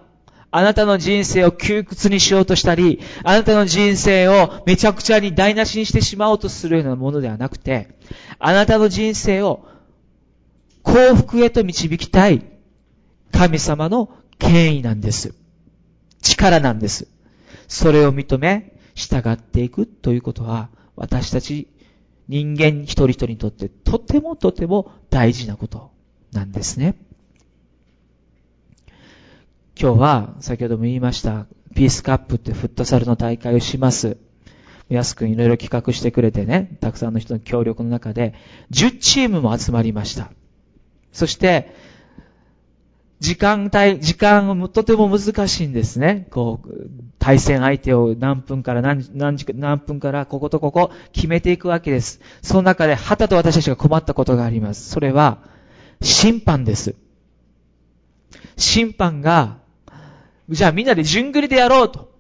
[0.52, 7.98] あなたの人生を窮屈にしようとしたり、あなたの人生をめちゃくちゃに台無しにしてしまおうとするようなものではなくて、
[8.40, 9.66] あなたの人生を
[10.84, 12.46] 幸福へと導きたい
[13.32, 15.34] 神様の権威なんです。
[16.22, 17.08] 力なんです。
[17.70, 21.71] それを認め、従っていくということは、私たち
[22.32, 25.92] 人間一人一人にとってとてもとても大事なこと
[26.32, 26.96] なんですね。
[29.78, 34.16] 今日は、先ほども言いました、ピースカップってフットサルの大会をします。
[34.88, 38.34] 安くんいろいろ企画してくれてね、たくさんの人の協力の中で、
[38.72, 40.32] 10チームも集まりました。
[41.12, 41.76] そして、
[43.22, 46.26] 時間帯、時間もとても難しいんですね。
[46.32, 46.70] こう、
[47.20, 52.20] 対戦相手を何分から何何時何分からこことここ決めていくわけです。
[52.42, 54.90] その中で、はたと私たちが困ったことがあります。
[54.90, 55.38] それは、
[56.02, 56.96] 審判です。
[58.58, 59.60] 審判が、
[60.50, 62.12] じゃあみんなで順繰りでやろうと。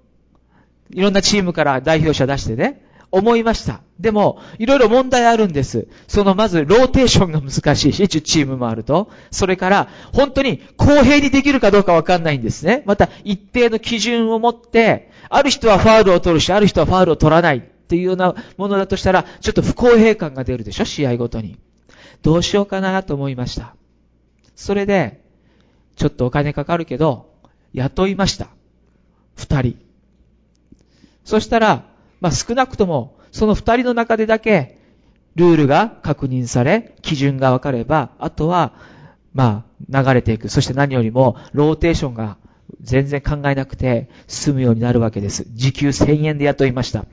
[0.91, 2.85] いろんなチームから代表者出してね。
[3.11, 3.81] 思いました。
[3.99, 5.87] でも、いろいろ問題あるんです。
[6.07, 9.11] そのまず、ローテーションが難しいし、チームもあると。
[9.29, 12.83] それから、本当に公平にできるかどうかわかんないんですね。
[12.85, 21.57] また、一定の基準を持って、ある人はファウルを取るし、ある人はファウルを取らないっていうようなものだとしたら、ちょっと不公平感が出るでしょ試合ごとに。
[22.21, 23.75] どうしようかなと思いました。
[24.55, 25.21] それで、
[25.95, 27.29] ちょっとお金かかるけど、
[27.73, 28.47] 雇いました。
[29.35, 29.77] 二人。
[31.25, 31.90] そしたら、
[32.21, 34.79] まあ、少なくとも、その二人の中でだけ、
[35.35, 38.73] ルールが確認され、基準が分かれば、あとは、
[39.33, 40.49] まあ、流れていく。
[40.49, 42.37] そして何よりも、ローテーションが
[42.81, 45.45] 全然考えなくて済むようになるわけです。
[45.49, 47.05] 時給1000円で雇いました。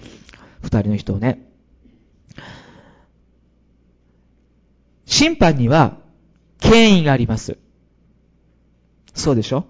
[0.62, 1.46] 二人の人をね。
[5.06, 5.96] 審判には、
[6.60, 7.56] 権威があります。
[9.14, 9.64] そうでしょ？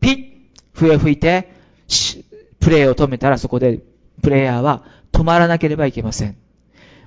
[0.00, 0.26] ピッ、
[0.74, 1.52] 笛吹いて、
[2.58, 3.80] プレーを止めたらそこで
[4.22, 6.36] プレイヤーは止まらなければいけません。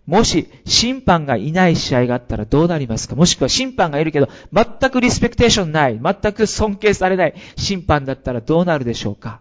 [0.05, 3.15] もし審判がいない試合があったらどうなりますか？
[3.15, 9.39] もしくは審判がいるけど全くリスペクテーションない、全く尊敬されない審判だったらどうなるでしょうか？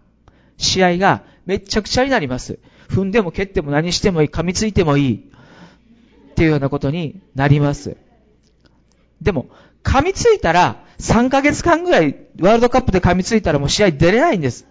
[0.57, 2.59] 試合がめっちゃくちゃになります。
[2.89, 5.29] 踏んでも蹴っても何してもいい、噛みついてもいい。
[6.31, 7.97] っていうようなことになります。
[9.21, 9.49] でも、
[9.83, 14.65] 噛みついたら3ヶ月間ぐらいワールドカップで噛みついたらもう試合出れないんです。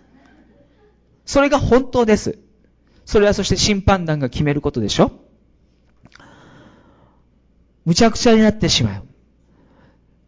[1.27, 2.39] それが本当です。
[3.05, 5.13] それはそして審判団が決めることでしょ？
[7.85, 9.03] 無茶苦茶になってしまう。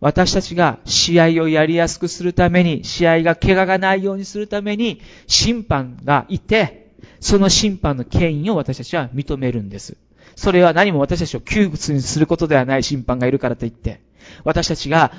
[0.01, 9.97] 私たちが試合をやりやすくするために、試合が怪我がないようにするために、審判がいて、その審判の権威を私たちは認めるんです。
[10.37, 14.03] それは何も私たちを窮屈にすることではない審判がいるからといって、
[14.43, 15.13] 私たちが、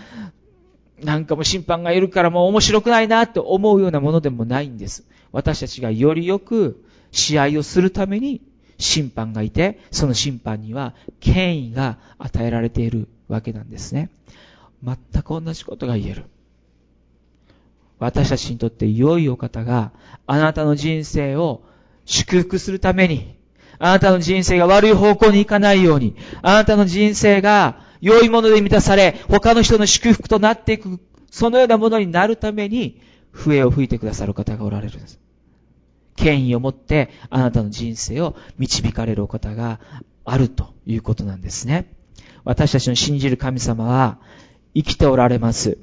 [1.01, 5.03] なんかも審判がいるからもう面白くないなって思うようなものでもないんです。
[5.31, 6.84] 私たちがよりよく
[7.15, 8.41] 試合をするために
[8.77, 14.09] 審判がいて、その審判には権威が与えられているわけなんですね。
[14.83, 16.25] 全く同じことが言える。
[17.97, 19.93] 私たちにとって良いお方が
[20.27, 21.63] あなたの人生を
[22.05, 23.35] 祝福するために、
[23.79, 30.99] あなたの人生が悪い方向に行かないように、あなたの人生が良いもので満たされ、他の人の祝福となっていく、
[31.31, 33.01] そのようなものになるために、
[33.31, 35.19] 笛を吹いてくださる方がおられるんです。
[36.15, 39.79] 権威を持ってあなたの人生を導かれるお方が
[40.23, 41.91] あるということなんですね。
[42.43, 44.19] 私たちの信じる神様は
[44.73, 45.77] 生きておられます。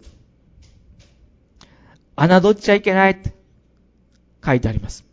[2.17, 3.35] 侮っちゃいけないって
[4.45, 5.05] 書いてあります。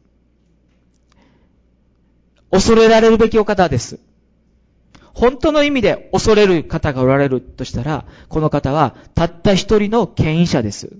[2.51, 3.99] 恐れられるべきお方です。
[5.13, 10.97] 本当の意味で恐れる方がおられるとしたら、この方はたった一人の権威者です。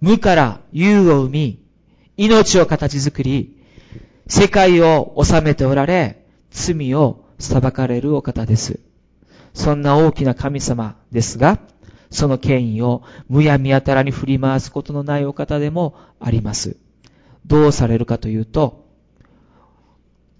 [0.00, 1.67] 無から有を生み、
[2.18, 3.56] 命を形作り、
[4.26, 8.80] 世界を治めておられ、罪を裁かれるお方です。
[9.54, 11.60] そんな大きな神様ですが、
[12.10, 16.76] その権威をむやみやたらに振り回すことのないお方でもあります。
[17.46, 18.84] どうされるかというと、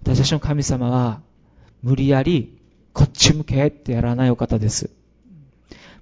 [0.03, 1.21] 私たちの神様は
[1.81, 2.57] 無理やり
[2.91, 4.89] こっち向けってやらないお方です。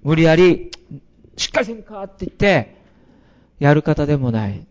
[0.02, 0.72] 無理やり
[1.36, 2.76] しっかりせんかって言って
[3.60, 4.67] やる方でもない。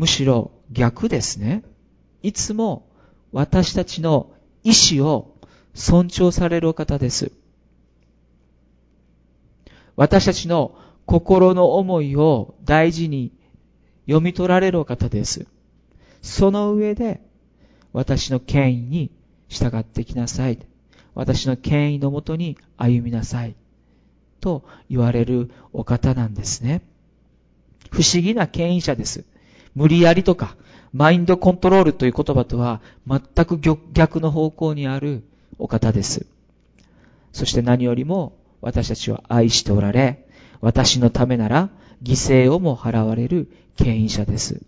[0.00, 1.62] むしろ逆ですね。
[2.22, 2.88] いつも
[3.32, 4.32] 私たちの
[4.64, 5.36] 意志を
[5.74, 7.32] 尊重されるお方です。
[9.96, 13.30] 私たちの心の思いを大事に
[14.06, 15.46] 読み取られるお方です。
[16.22, 17.20] その上で
[17.92, 19.10] 私の権威に
[19.50, 20.60] 従ってきなさい。
[21.14, 23.54] 私の権威のもとに歩みなさい。
[24.40, 26.80] と言われるお方なんですね。
[27.90, 29.26] 不思議な権威者です。
[29.74, 30.56] 無理やりとか、
[30.92, 33.60] マインドコントロールという言葉とは全く
[33.92, 35.22] 逆の方向にある
[35.58, 36.26] お方です。
[37.32, 40.26] そして何よりも私たちを愛しておられ、
[40.60, 41.70] 私のためなら
[42.02, 42.12] 犠
[42.46, 44.62] 牲をも払われる権威者です。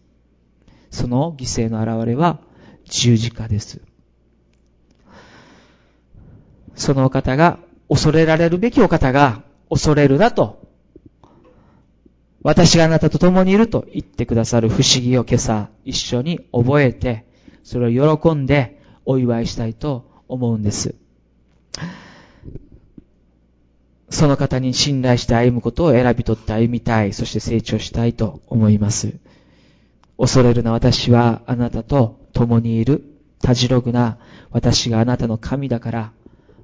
[0.90, 2.38] その犠牲の現れは
[2.84, 3.80] 十字架です。
[6.74, 7.58] そのお方が、
[7.88, 10.62] 恐れられるべきお方が、恐れるなと
[12.42, 17.24] 私があなたと共にいると言ってくださる不思議を今朝一緒に覚えて、
[17.62, 20.94] それを喜んでお祝いしたいと思うんです。
[24.10, 29.14] その方に信頼して歩むことを選び取って歩みたい、そして成長したいと思います。
[30.18, 33.04] 恐れるな私はあなたと共にいる。
[33.40, 34.18] たじろぐな
[34.50, 36.12] 私があなたの神だから、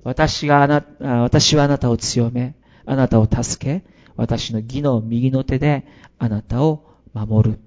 [0.05, 0.85] 私があな、
[1.23, 2.55] 私はあなたを強め、
[2.87, 5.87] あなたを助け、私の義の右の手で
[6.19, 7.61] あなたを守る。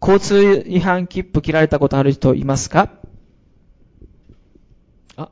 [0.00, 2.90] 交通違反切符切られたことある人いますか？
[5.16, 5.28] あ、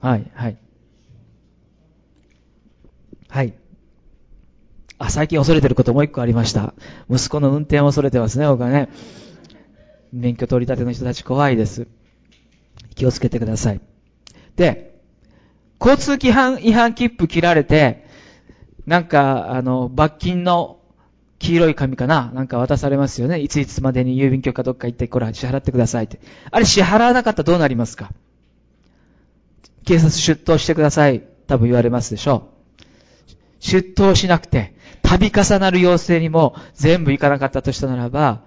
[0.00, 0.58] はい、はい。
[3.28, 3.54] はい。
[4.98, 6.74] あ、最近恐れてることもう一個ありました。
[7.08, 8.90] 息子の運転を恐れてますね、僕はね。
[10.12, 11.86] 免許取り立ての人たち怖いです。
[12.96, 13.80] 気をつけてください。
[14.56, 14.89] で、
[15.80, 18.06] 交通違反違反切符切られて、
[18.86, 20.78] なんか、あの、罰金の
[21.38, 22.30] 黄色い紙かな？
[22.34, 23.40] なんか渡されますよね？
[23.40, 26.20] いついつまでに郵便局かどっか行って、これ支払ってくださいって。
[26.50, 28.10] あれ支払わなかったらどうなりますか？
[29.86, 31.22] 警察出頭してください。
[31.46, 32.50] 多分言われますでしょ
[33.28, 33.32] う。
[33.60, 38.42] 出頭しなくて、度重なる要請にも全部行かなかったとしたならば、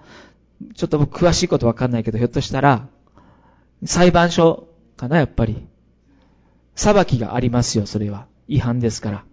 [0.75, 2.87] ちょっと僕詳しいことわかんないけど、ひょっとしたら、
[3.85, 4.67] 裁判所
[4.97, 5.67] かな、やっぱり。
[6.75, 8.27] 裁きがありますよ、それは。
[8.47, 9.23] 違反ですから。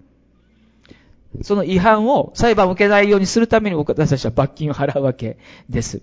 [1.42, 5.38] その違反を裁判を受けないようにするために私たちは罰金を払うわけ
[5.68, 6.02] です。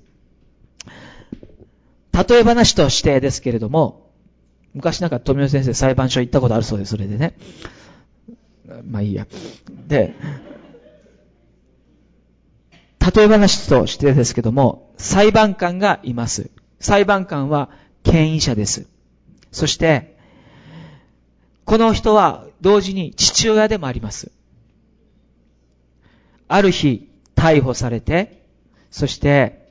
[2.28, 4.10] 例え話としてですけれども、
[4.74, 7.36] 昔なんか富尾先生裁判所行ったことあるそうです、それでね。
[8.86, 9.28] まあいいや。
[9.88, 10.14] で、
[13.16, 16.50] 例え話としてですけども、裁判官がいます。
[16.80, 17.70] 裁判官は
[18.04, 18.88] 権威者です。
[19.52, 20.17] そして、
[21.68, 24.32] この人は同時に父親でもあります。
[26.48, 28.46] ある日、逮捕されて、
[28.90, 29.70] そして、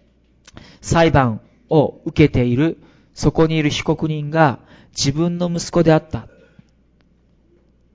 [0.82, 1.40] 裁判
[1.70, 2.76] を受けている、
[3.14, 4.58] そこにいる被告人が
[4.94, 6.28] 自分の息子であった、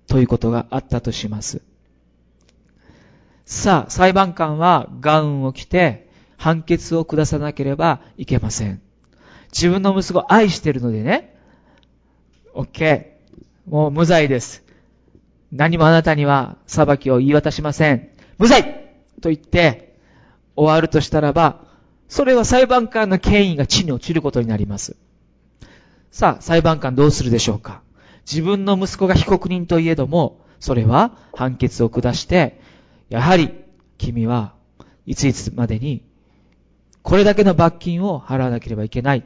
[0.08, 1.62] ということがあったとします。
[3.45, 8.82] さあ、裁判官はガウンを着て判決を下さなければいけません。
[9.52, 11.36] 自分の息子を愛してるのでね、
[12.56, 13.11] OK。
[13.66, 14.64] もう無罪です。
[15.51, 18.09] 何もあなたには裁きを言い渡しません。
[18.38, 18.64] 無罪
[19.22, 19.97] と言って
[20.55, 21.66] 終わるとしたらば、
[22.07, 24.95] それは裁判官の権威が地に落ちることになります。
[26.12, 27.82] さあ、裁判官どうするでしょうか
[28.30, 32.59] 自分の息子が被告人といえども、それは判決を下して、
[33.09, 33.53] やはり
[33.97, 34.53] 君は
[35.05, 36.03] いついつまでに
[37.03, 39.24] これだけの罰金を払わなければいけない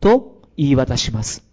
[0.00, 1.47] と言い渡します。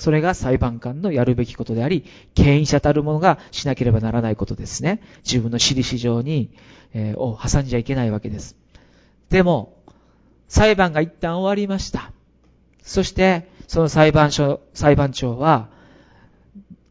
[0.00, 5.02] それが裁判官のやるべきことであり、権威者たる者がしなければならないことですね。
[5.26, 6.48] 自分の私利市場に、
[6.94, 8.56] えー、を挟んじゃいけないわけです。
[9.28, 9.76] でも、
[10.48, 12.12] 裁判が一旦終わりました。
[12.82, 15.68] そして、その裁判所、裁判長は、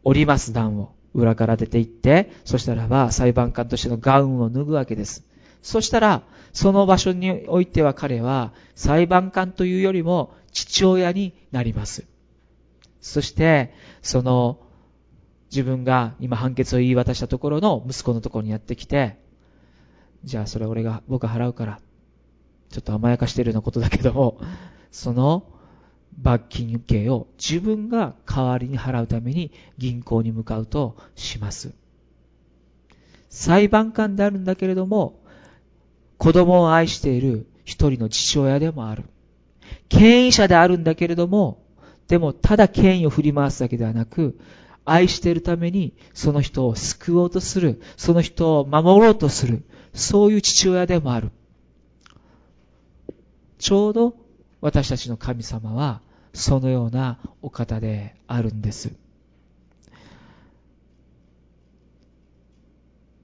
[0.04, 5.26] 降ります段を裏から出て行って、そしたらば裁判官としてのガウンを脱ぐわけです。
[5.64, 6.22] そしたら、
[6.54, 12.06] その場所においては彼は裁判官というよりも父親になります。
[13.02, 14.60] そして、その、
[15.52, 19.18] 自分が今判決を言い渡したところの息子のところにやってきて、
[20.24, 21.80] じゃあそれ俺が、僕払うから、
[22.70, 24.40] ちょっと甘やかしてるようなことだけども、
[24.92, 25.44] その
[26.22, 31.74] 罰金刑を自分が代わりに払うために銀行に向かうとします。
[33.30, 35.20] 裁判官であるんだけれども、
[36.18, 39.06] 子供を愛している一人の父親でもある。
[39.88, 41.64] 権威者であるんだけれども、
[42.10, 44.38] でも、ただ権威を振り回すだけではなく、
[44.84, 51.30] 愛しているために、その人を救おうとする、その人を守ろうとする、そういう父親でもある。
[53.60, 54.16] ちょうど
[54.60, 56.02] 私たちの神様は、
[56.34, 58.92] そのようなお方であるんです。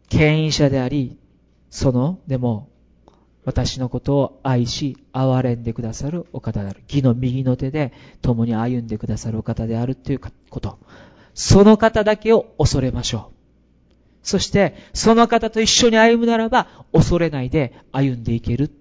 [0.09, 1.17] 権威者であり、
[1.71, 2.69] その、でも、
[3.45, 6.81] 私のことを愛し、憐れんでくださるお方である。
[6.89, 10.19] 義の右の手で共に歩んでくださるお方であるという
[10.49, 10.79] こと。
[11.35, 13.35] その方だけを恐れましょう。
[14.23, 18.71] そして、その方と一緒に歩むならば、恐れないで歩んでいける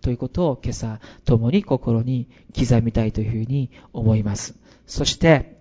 [0.00, 2.26] ということを今朝、共に心に
[2.58, 4.54] 刻みたいというふうに思います。
[4.86, 5.58] そして、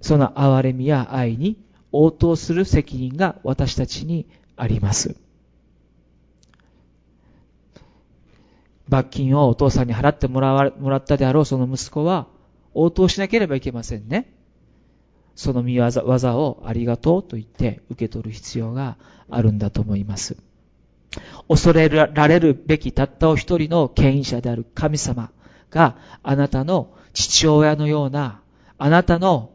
[0.00, 1.58] その憐れみや愛に
[1.92, 4.26] 応答する責任が私たちに
[4.56, 5.27] あります。
[8.88, 12.26] 罰金をお父さんに払ってもらわもらったであろうその息子は
[12.74, 14.32] 応答しなければいけませんね。
[15.34, 18.96] その見業技をありがとうと言って受け取る必要が
[19.30, 20.36] あるんだと思います。
[21.48, 25.30] 恐れられるべきたったお一人の権威者である神様
[25.70, 28.40] があなたの父親のような、
[28.78, 29.50] あなたの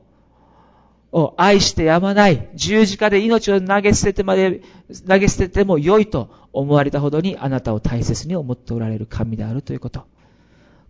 [1.14, 4.62] を愛してやまない、十字架で命を投げ捨ててまで、
[5.08, 10.06] 投げ捨てても良いと思われたほどにあなたを大切に思っておられる神であるということ。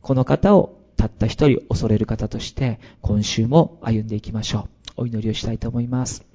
[0.02, 5.02] この方をたった一人恐れる方として今週も歩んでいきましょう。
[5.04, 6.26] お祈りをしたいと思います。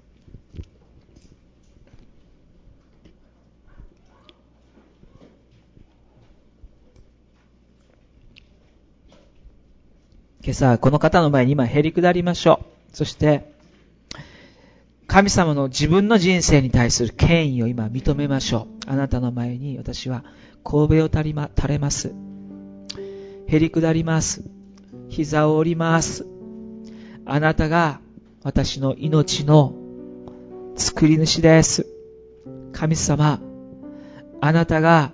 [10.43, 12.61] 今朝、この方の前に今、へり下りましょ
[12.93, 12.97] う。
[12.97, 13.58] そして、
[15.09, 18.91] 神様の自分の人生に対する権威を今認めましょう。
[18.91, 20.23] あなたの前に私は
[20.63, 22.13] 神戸を垂りま、垂れます。
[23.47, 24.45] へり下ります。
[25.09, 26.27] 膝を折ります。
[27.25, 28.01] あなたが
[28.45, 29.75] 私の命の
[30.77, 31.87] 作り主です。
[32.73, 33.41] 神様、
[34.43, 35.13] あなたが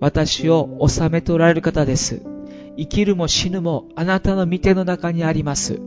[0.00, 2.22] 私を治めておられる方です。
[2.78, 5.78] 生きるも死ぬもあなたの御手の中にあります。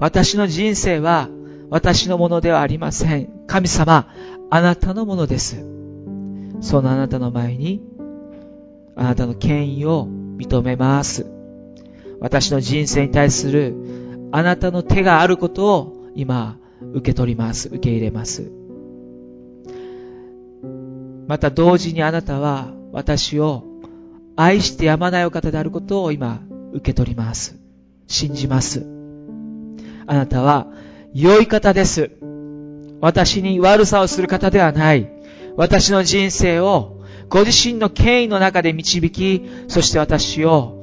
[0.00, 1.28] 私の人生は
[1.70, 3.28] 私のものではありません。
[3.46, 4.08] 神様、
[4.50, 5.64] あなたのものです。
[6.60, 7.82] そのあなたの前に、
[8.96, 10.08] あなたの権威を
[10.38, 11.26] 認めます。
[12.20, 16.58] 私の人生に対するあなたの手があることを今
[16.92, 17.68] 受け取ります。
[17.68, 18.50] 受け入れます。
[21.26, 23.64] また同時にあなたは私を
[24.34, 26.40] 愛してやまないお方であることを今
[26.72, 27.56] 受け取ります。
[28.06, 28.86] 信じます。
[30.06, 30.66] あなたは
[31.14, 32.10] 良い方です。
[33.00, 35.10] 私に悪さをする方ではない。
[35.56, 40.76] 私の人生をご自身の権威の中で導き、そして私を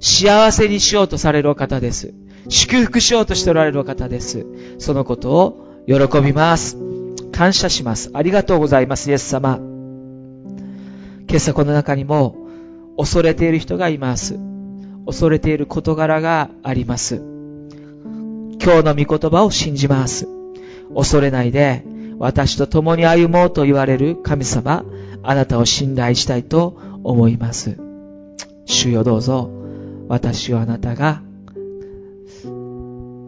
[0.00, 2.14] 幸せにしようとされるお方です。
[2.48, 4.46] 祝福しようとしておられるお方です。
[4.78, 6.76] そのことを喜びます。
[7.32, 8.10] 感謝します。
[8.14, 9.58] ありがとうございます、イエス様。
[11.28, 12.36] 今朝この中にも
[12.96, 14.38] 恐れている人がいます。
[15.06, 17.37] 恐れている事柄があります。
[18.68, 20.28] 今日の御言葉を信じます。
[20.94, 21.82] 恐れないで、
[22.18, 24.84] 私と共に歩もうと言われる神様、
[25.22, 27.78] あなたを信頼したいと思います。
[28.66, 29.50] 主よどうぞ、
[30.08, 31.22] 私をあなたが、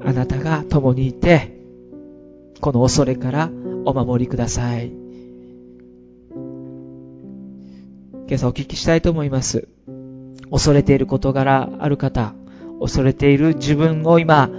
[0.05, 1.59] あなたが共にいて、
[2.61, 3.51] この恐れから
[3.87, 4.93] お守りください。
[8.29, 9.69] 今朝お聞きしたいと思います。
[10.51, 12.35] 恐れている事柄ある方、
[12.79, 14.51] 恐れている自分を今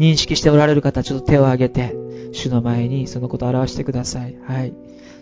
[0.00, 1.94] 認識しておられる方、ちょっと手を挙げて、
[2.32, 4.36] 主の前にそのことを表してください。
[4.46, 4.72] はい。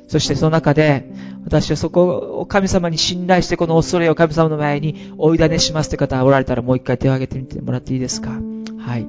[0.06, 1.10] そしてその中で、
[1.44, 8.30] 私はそこを神様に信頼してこの恐れを神様の前に追い種しますって方がおられたらもう一回手を挙げてみてもらっていいですか？
[8.30, 9.06] はい。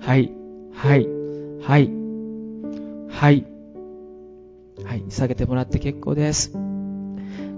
[0.00, 0.32] はい。
[0.74, 1.08] はい。
[1.62, 1.90] はい。
[3.08, 3.46] はい。
[4.84, 5.04] はい。
[5.08, 6.52] 下げてもらって結構です。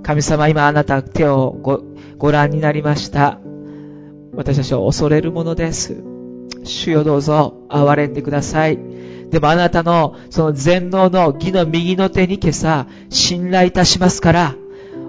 [0.05, 1.82] 神様、今あなた手をご
[2.16, 3.40] ご覧になりました。
[4.34, 6.08] 私たちは恐れるものです。
[6.65, 8.79] 主よどうぞ、憐れんでください。
[9.31, 14.55] でもあなたのその全能の義の右の手に今朝、信頼いたしますから、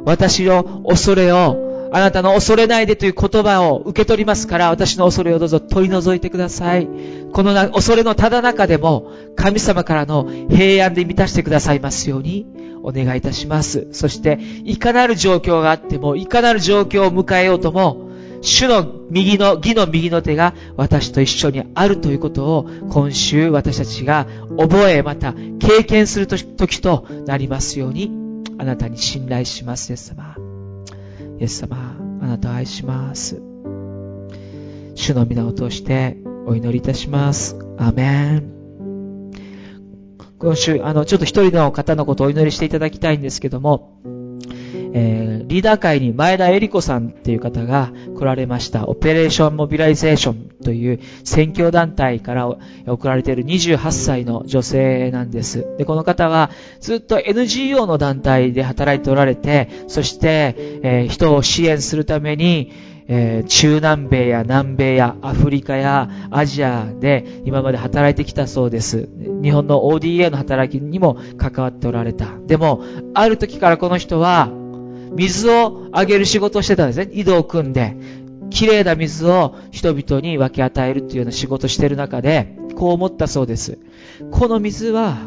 [0.05, 6.87] 私の恐れを、あなたの恐れないでという言葉を受け取りますから、私の恐れをどうぞ取り除いてください。
[7.31, 12.45] このな恐れのただ中でも、神様からの平安で満たしてくださいますように、
[12.83, 13.87] お願いいたします。
[13.91, 18.08] そして、いかなる状況があっても、いかなる状況を迎えようとも、
[18.41, 24.27] 主の右の、義の右の手が私と一緒にあるということを今週私たちが
[24.57, 28.11] 覚えまた経験する時となりますように
[28.57, 30.35] あなたに信頼します、イエス様。
[31.39, 33.41] イエス様、あなたを愛します。
[34.95, 37.57] 主の皆を通してお祈りいたします。
[37.77, 38.59] アメン。
[40.39, 44.01] 今週、あの、ちょっと一人の方のことをお祈りしていただきたいんですけども、
[44.93, 48.87] えー、リーダー会に前田恵里子さんっていう方が来られました。
[48.87, 55.65] オペレーションモビライゼーションという宣教団体から送られている28歳の女性なんです。
[55.79, 62.71] で、この方はずっと NGO の団体で働いておられて、そして、えー、人を支援するために、
[63.07, 69.09] えー、中南米や南米やアフリカやアジアで今まで働いてきたそうです。
[69.41, 72.27] 日本の ODA の働きにも関わっておられた。
[72.45, 72.83] でも、
[73.15, 74.51] ある時からこの人は、
[75.11, 77.09] 水をあげる仕事をしてたんですね。
[77.13, 77.95] 井戸を組んで、
[78.49, 83.77] 綺麗な水を人々に分け与えるっていうような仕事をしてる中で、こう思ったそうです。
[84.31, 85.17] この水は、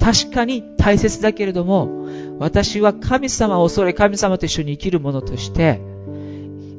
[0.00, 2.06] 確かに大切だけれども、
[2.38, 5.80] 私は神様を恐れ神様と一緒に生きる者として、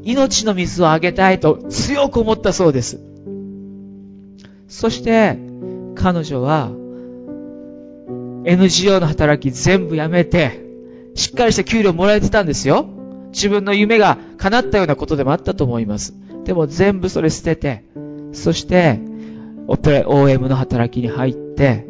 [0.04, 3.00] 命の水をあげたいと強く思ったそうです。
[4.68, 5.40] そして、
[5.96, 6.72] 彼女は、
[8.46, 10.65] NGO の働き全部やめて、
[11.16, 12.86] しっかりした給料もらえてたんですよ。
[13.32, 16.14] 自分の夢が叶ったようなことでもあったと思います。
[16.44, 17.84] でも全部それ捨てて、
[18.34, 19.00] そして、
[19.68, 21.88] OM の働きに入って、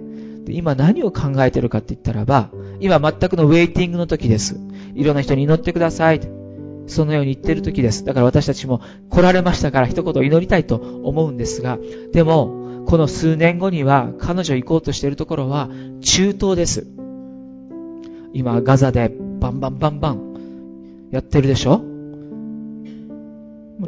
[0.47, 2.49] 今何を考えてるかって言ったらば、
[2.79, 4.59] 今全くのウェイティングの時です。
[4.93, 6.21] いろんな人に祈ってください。
[6.87, 8.05] そのように言ってる時です。
[8.05, 11.79] だから私たちも来られましたから一言祈りたいと思うんですが、
[12.13, 15.69] でも、この数年後には彼女行こうとしているところは
[16.01, 16.87] 中東です。
[18.35, 21.81] 今ガザでバンバンバンバンやってるでしょ？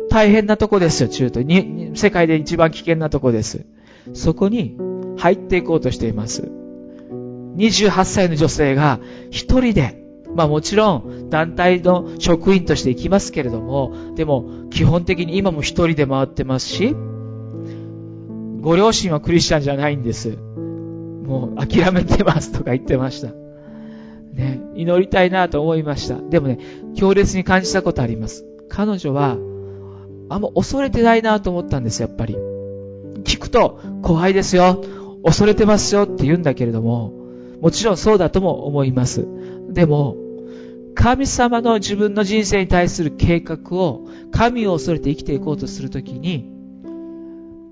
[0.09, 1.91] 大変なとこですよ、中東に。
[1.95, 3.65] 世界で一番危険なとこです。
[4.13, 4.77] そこに
[5.17, 6.49] 入っていこうとしています。
[7.57, 10.01] 28歳の女性が一人で、
[10.33, 16.95] まあもちろん団体の職員として行きますけれども、でも基本的に今も一人で回ってますし、
[18.61, 20.37] ご両親はクリスチャンじゃないんです。
[20.37, 23.33] もう諦めてますとか言ってました。
[24.37, 26.21] ね、祈りたいなと思いました。
[26.21, 26.59] でもね、
[26.95, 28.45] 強烈に感じたことあります。
[28.69, 29.37] 彼女は、
[30.29, 32.37] あんま恐れてないなと思ったんです、やっぱり。
[33.23, 34.83] 聞くと、怖いですよ。
[35.23, 37.11] 恐れてますよって言うんだけれども、
[37.61, 39.27] もちろんそうだとも思います。
[39.69, 40.15] でも、
[40.93, 46.51] 神様の自分の人生に対する計画を、神を恐れて生きていこうとするときに、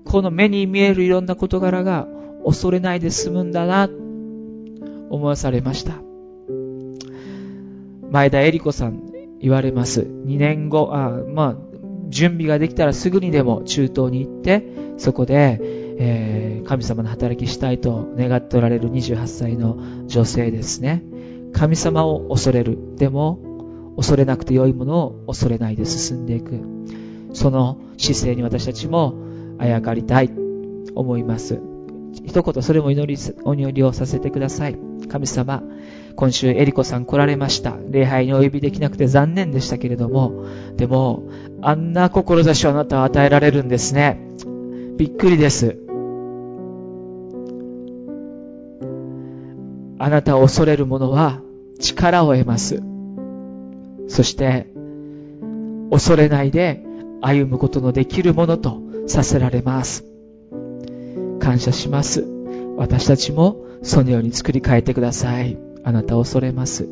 [0.04, 2.08] この目に見えるいろんな事柄が
[2.44, 3.88] 恐れないで済むんだな、
[5.10, 6.05] 思わされました。
[8.10, 9.02] 前田恵理子さん
[9.40, 10.00] 言われます。
[10.00, 11.56] 2年後、あまあ、
[12.08, 14.64] 準備ができたらすぐにでも中東に行って、
[14.96, 15.60] そこで、
[15.98, 21.02] えー、神様の働きしたいと願っておられる28歳の女性ですね。
[21.52, 22.78] 神様を恐れる。
[22.96, 23.40] でも、
[23.96, 26.60] 恐れなくて良いものを恐れないで進んでいく。
[27.32, 29.14] その姿勢に私たちも
[29.58, 30.30] あやかりたい、
[30.94, 31.60] 思います。
[32.24, 34.78] 一言それも祈り、お祈りをさせてください。
[35.08, 35.62] 神様、
[36.16, 37.76] 今週エリコさん来られました。
[37.90, 40.46] 礼拝にお呼びできなくて残念でしたけれども、
[40.76, 41.24] でも、
[41.60, 44.18] あんな志をあなたは与えられるんですね。
[44.96, 45.76] びっくりです。
[49.98, 51.40] あなたを恐れる者は
[51.78, 52.82] 力を得ます。
[54.08, 54.66] そして、
[55.90, 56.82] 恐れないで
[57.20, 60.04] 歩むことのできるものとさせられます。
[61.40, 62.26] 感謝します。
[62.76, 65.65] 私たちもそのように作り変えてください。
[65.86, 66.88] あなたを恐れます。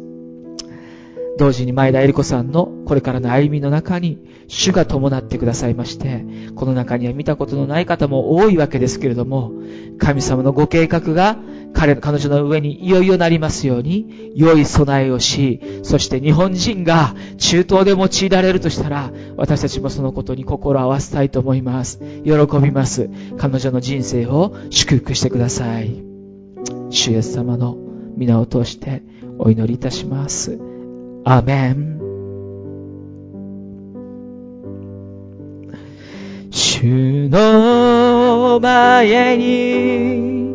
[1.37, 6.25] 同時に前田恵理子さんのこれからの歩みの中に主が伴ってくださいまして、
[6.55, 9.53] この中には見たことのない方も多いわけですけれども、
[9.99, 11.37] 神様のご計画が
[11.73, 21.99] 彼の、彼女の上にいよいよなりますように、良い備えをし、そして日本人が中東で用いられるとしたら、私たちもそのことに心を合わせたいと思います。
[22.25, 22.33] 喜
[22.63, 23.11] びます。
[23.39, 26.05] 彼女の人生を祝福してください。
[26.91, 27.77] 主イエス様の
[28.17, 29.03] 皆を通して
[29.39, 30.59] お祈りいたします。
[31.25, 31.95] アメン。
[36.51, 40.55] 主の前に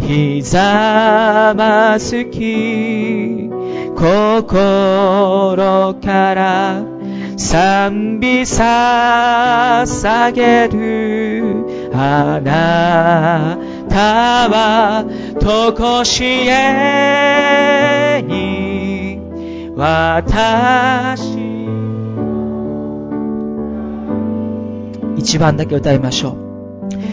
[0.00, 3.48] ひざまずき
[3.94, 6.84] 心から
[7.36, 13.58] 賛美捧げるあな
[13.96, 15.06] たは
[15.40, 19.18] とこしえに
[19.74, 21.34] 私
[25.16, 26.36] 一番だけ歌いましょう。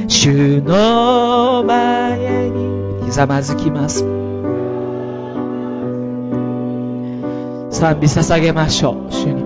[0.09, 3.99] 主の前にひざまずきます。
[7.71, 9.09] 賛美捧げましょう。
[9.09, 9.41] 主に。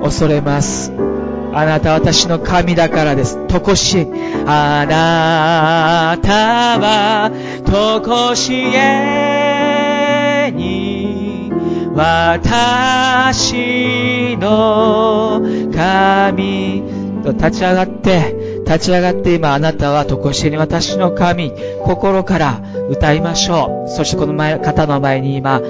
[0.00, 1.11] 恐れます。
[1.54, 3.46] あなたは私の神だからです。
[3.46, 4.06] とこし
[4.46, 7.30] あなたは
[7.64, 11.52] とこしえに
[11.94, 15.42] 私の
[15.74, 16.82] 神
[17.22, 21.52] と立ち上がって立ち上がって今あなたはとこしえに私の神
[21.84, 23.90] 心から歌いましょう。
[23.90, 25.60] そしてこの前方の前に今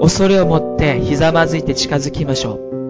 [0.00, 2.81] 恐れを持ってひざまずいて近づきましょう。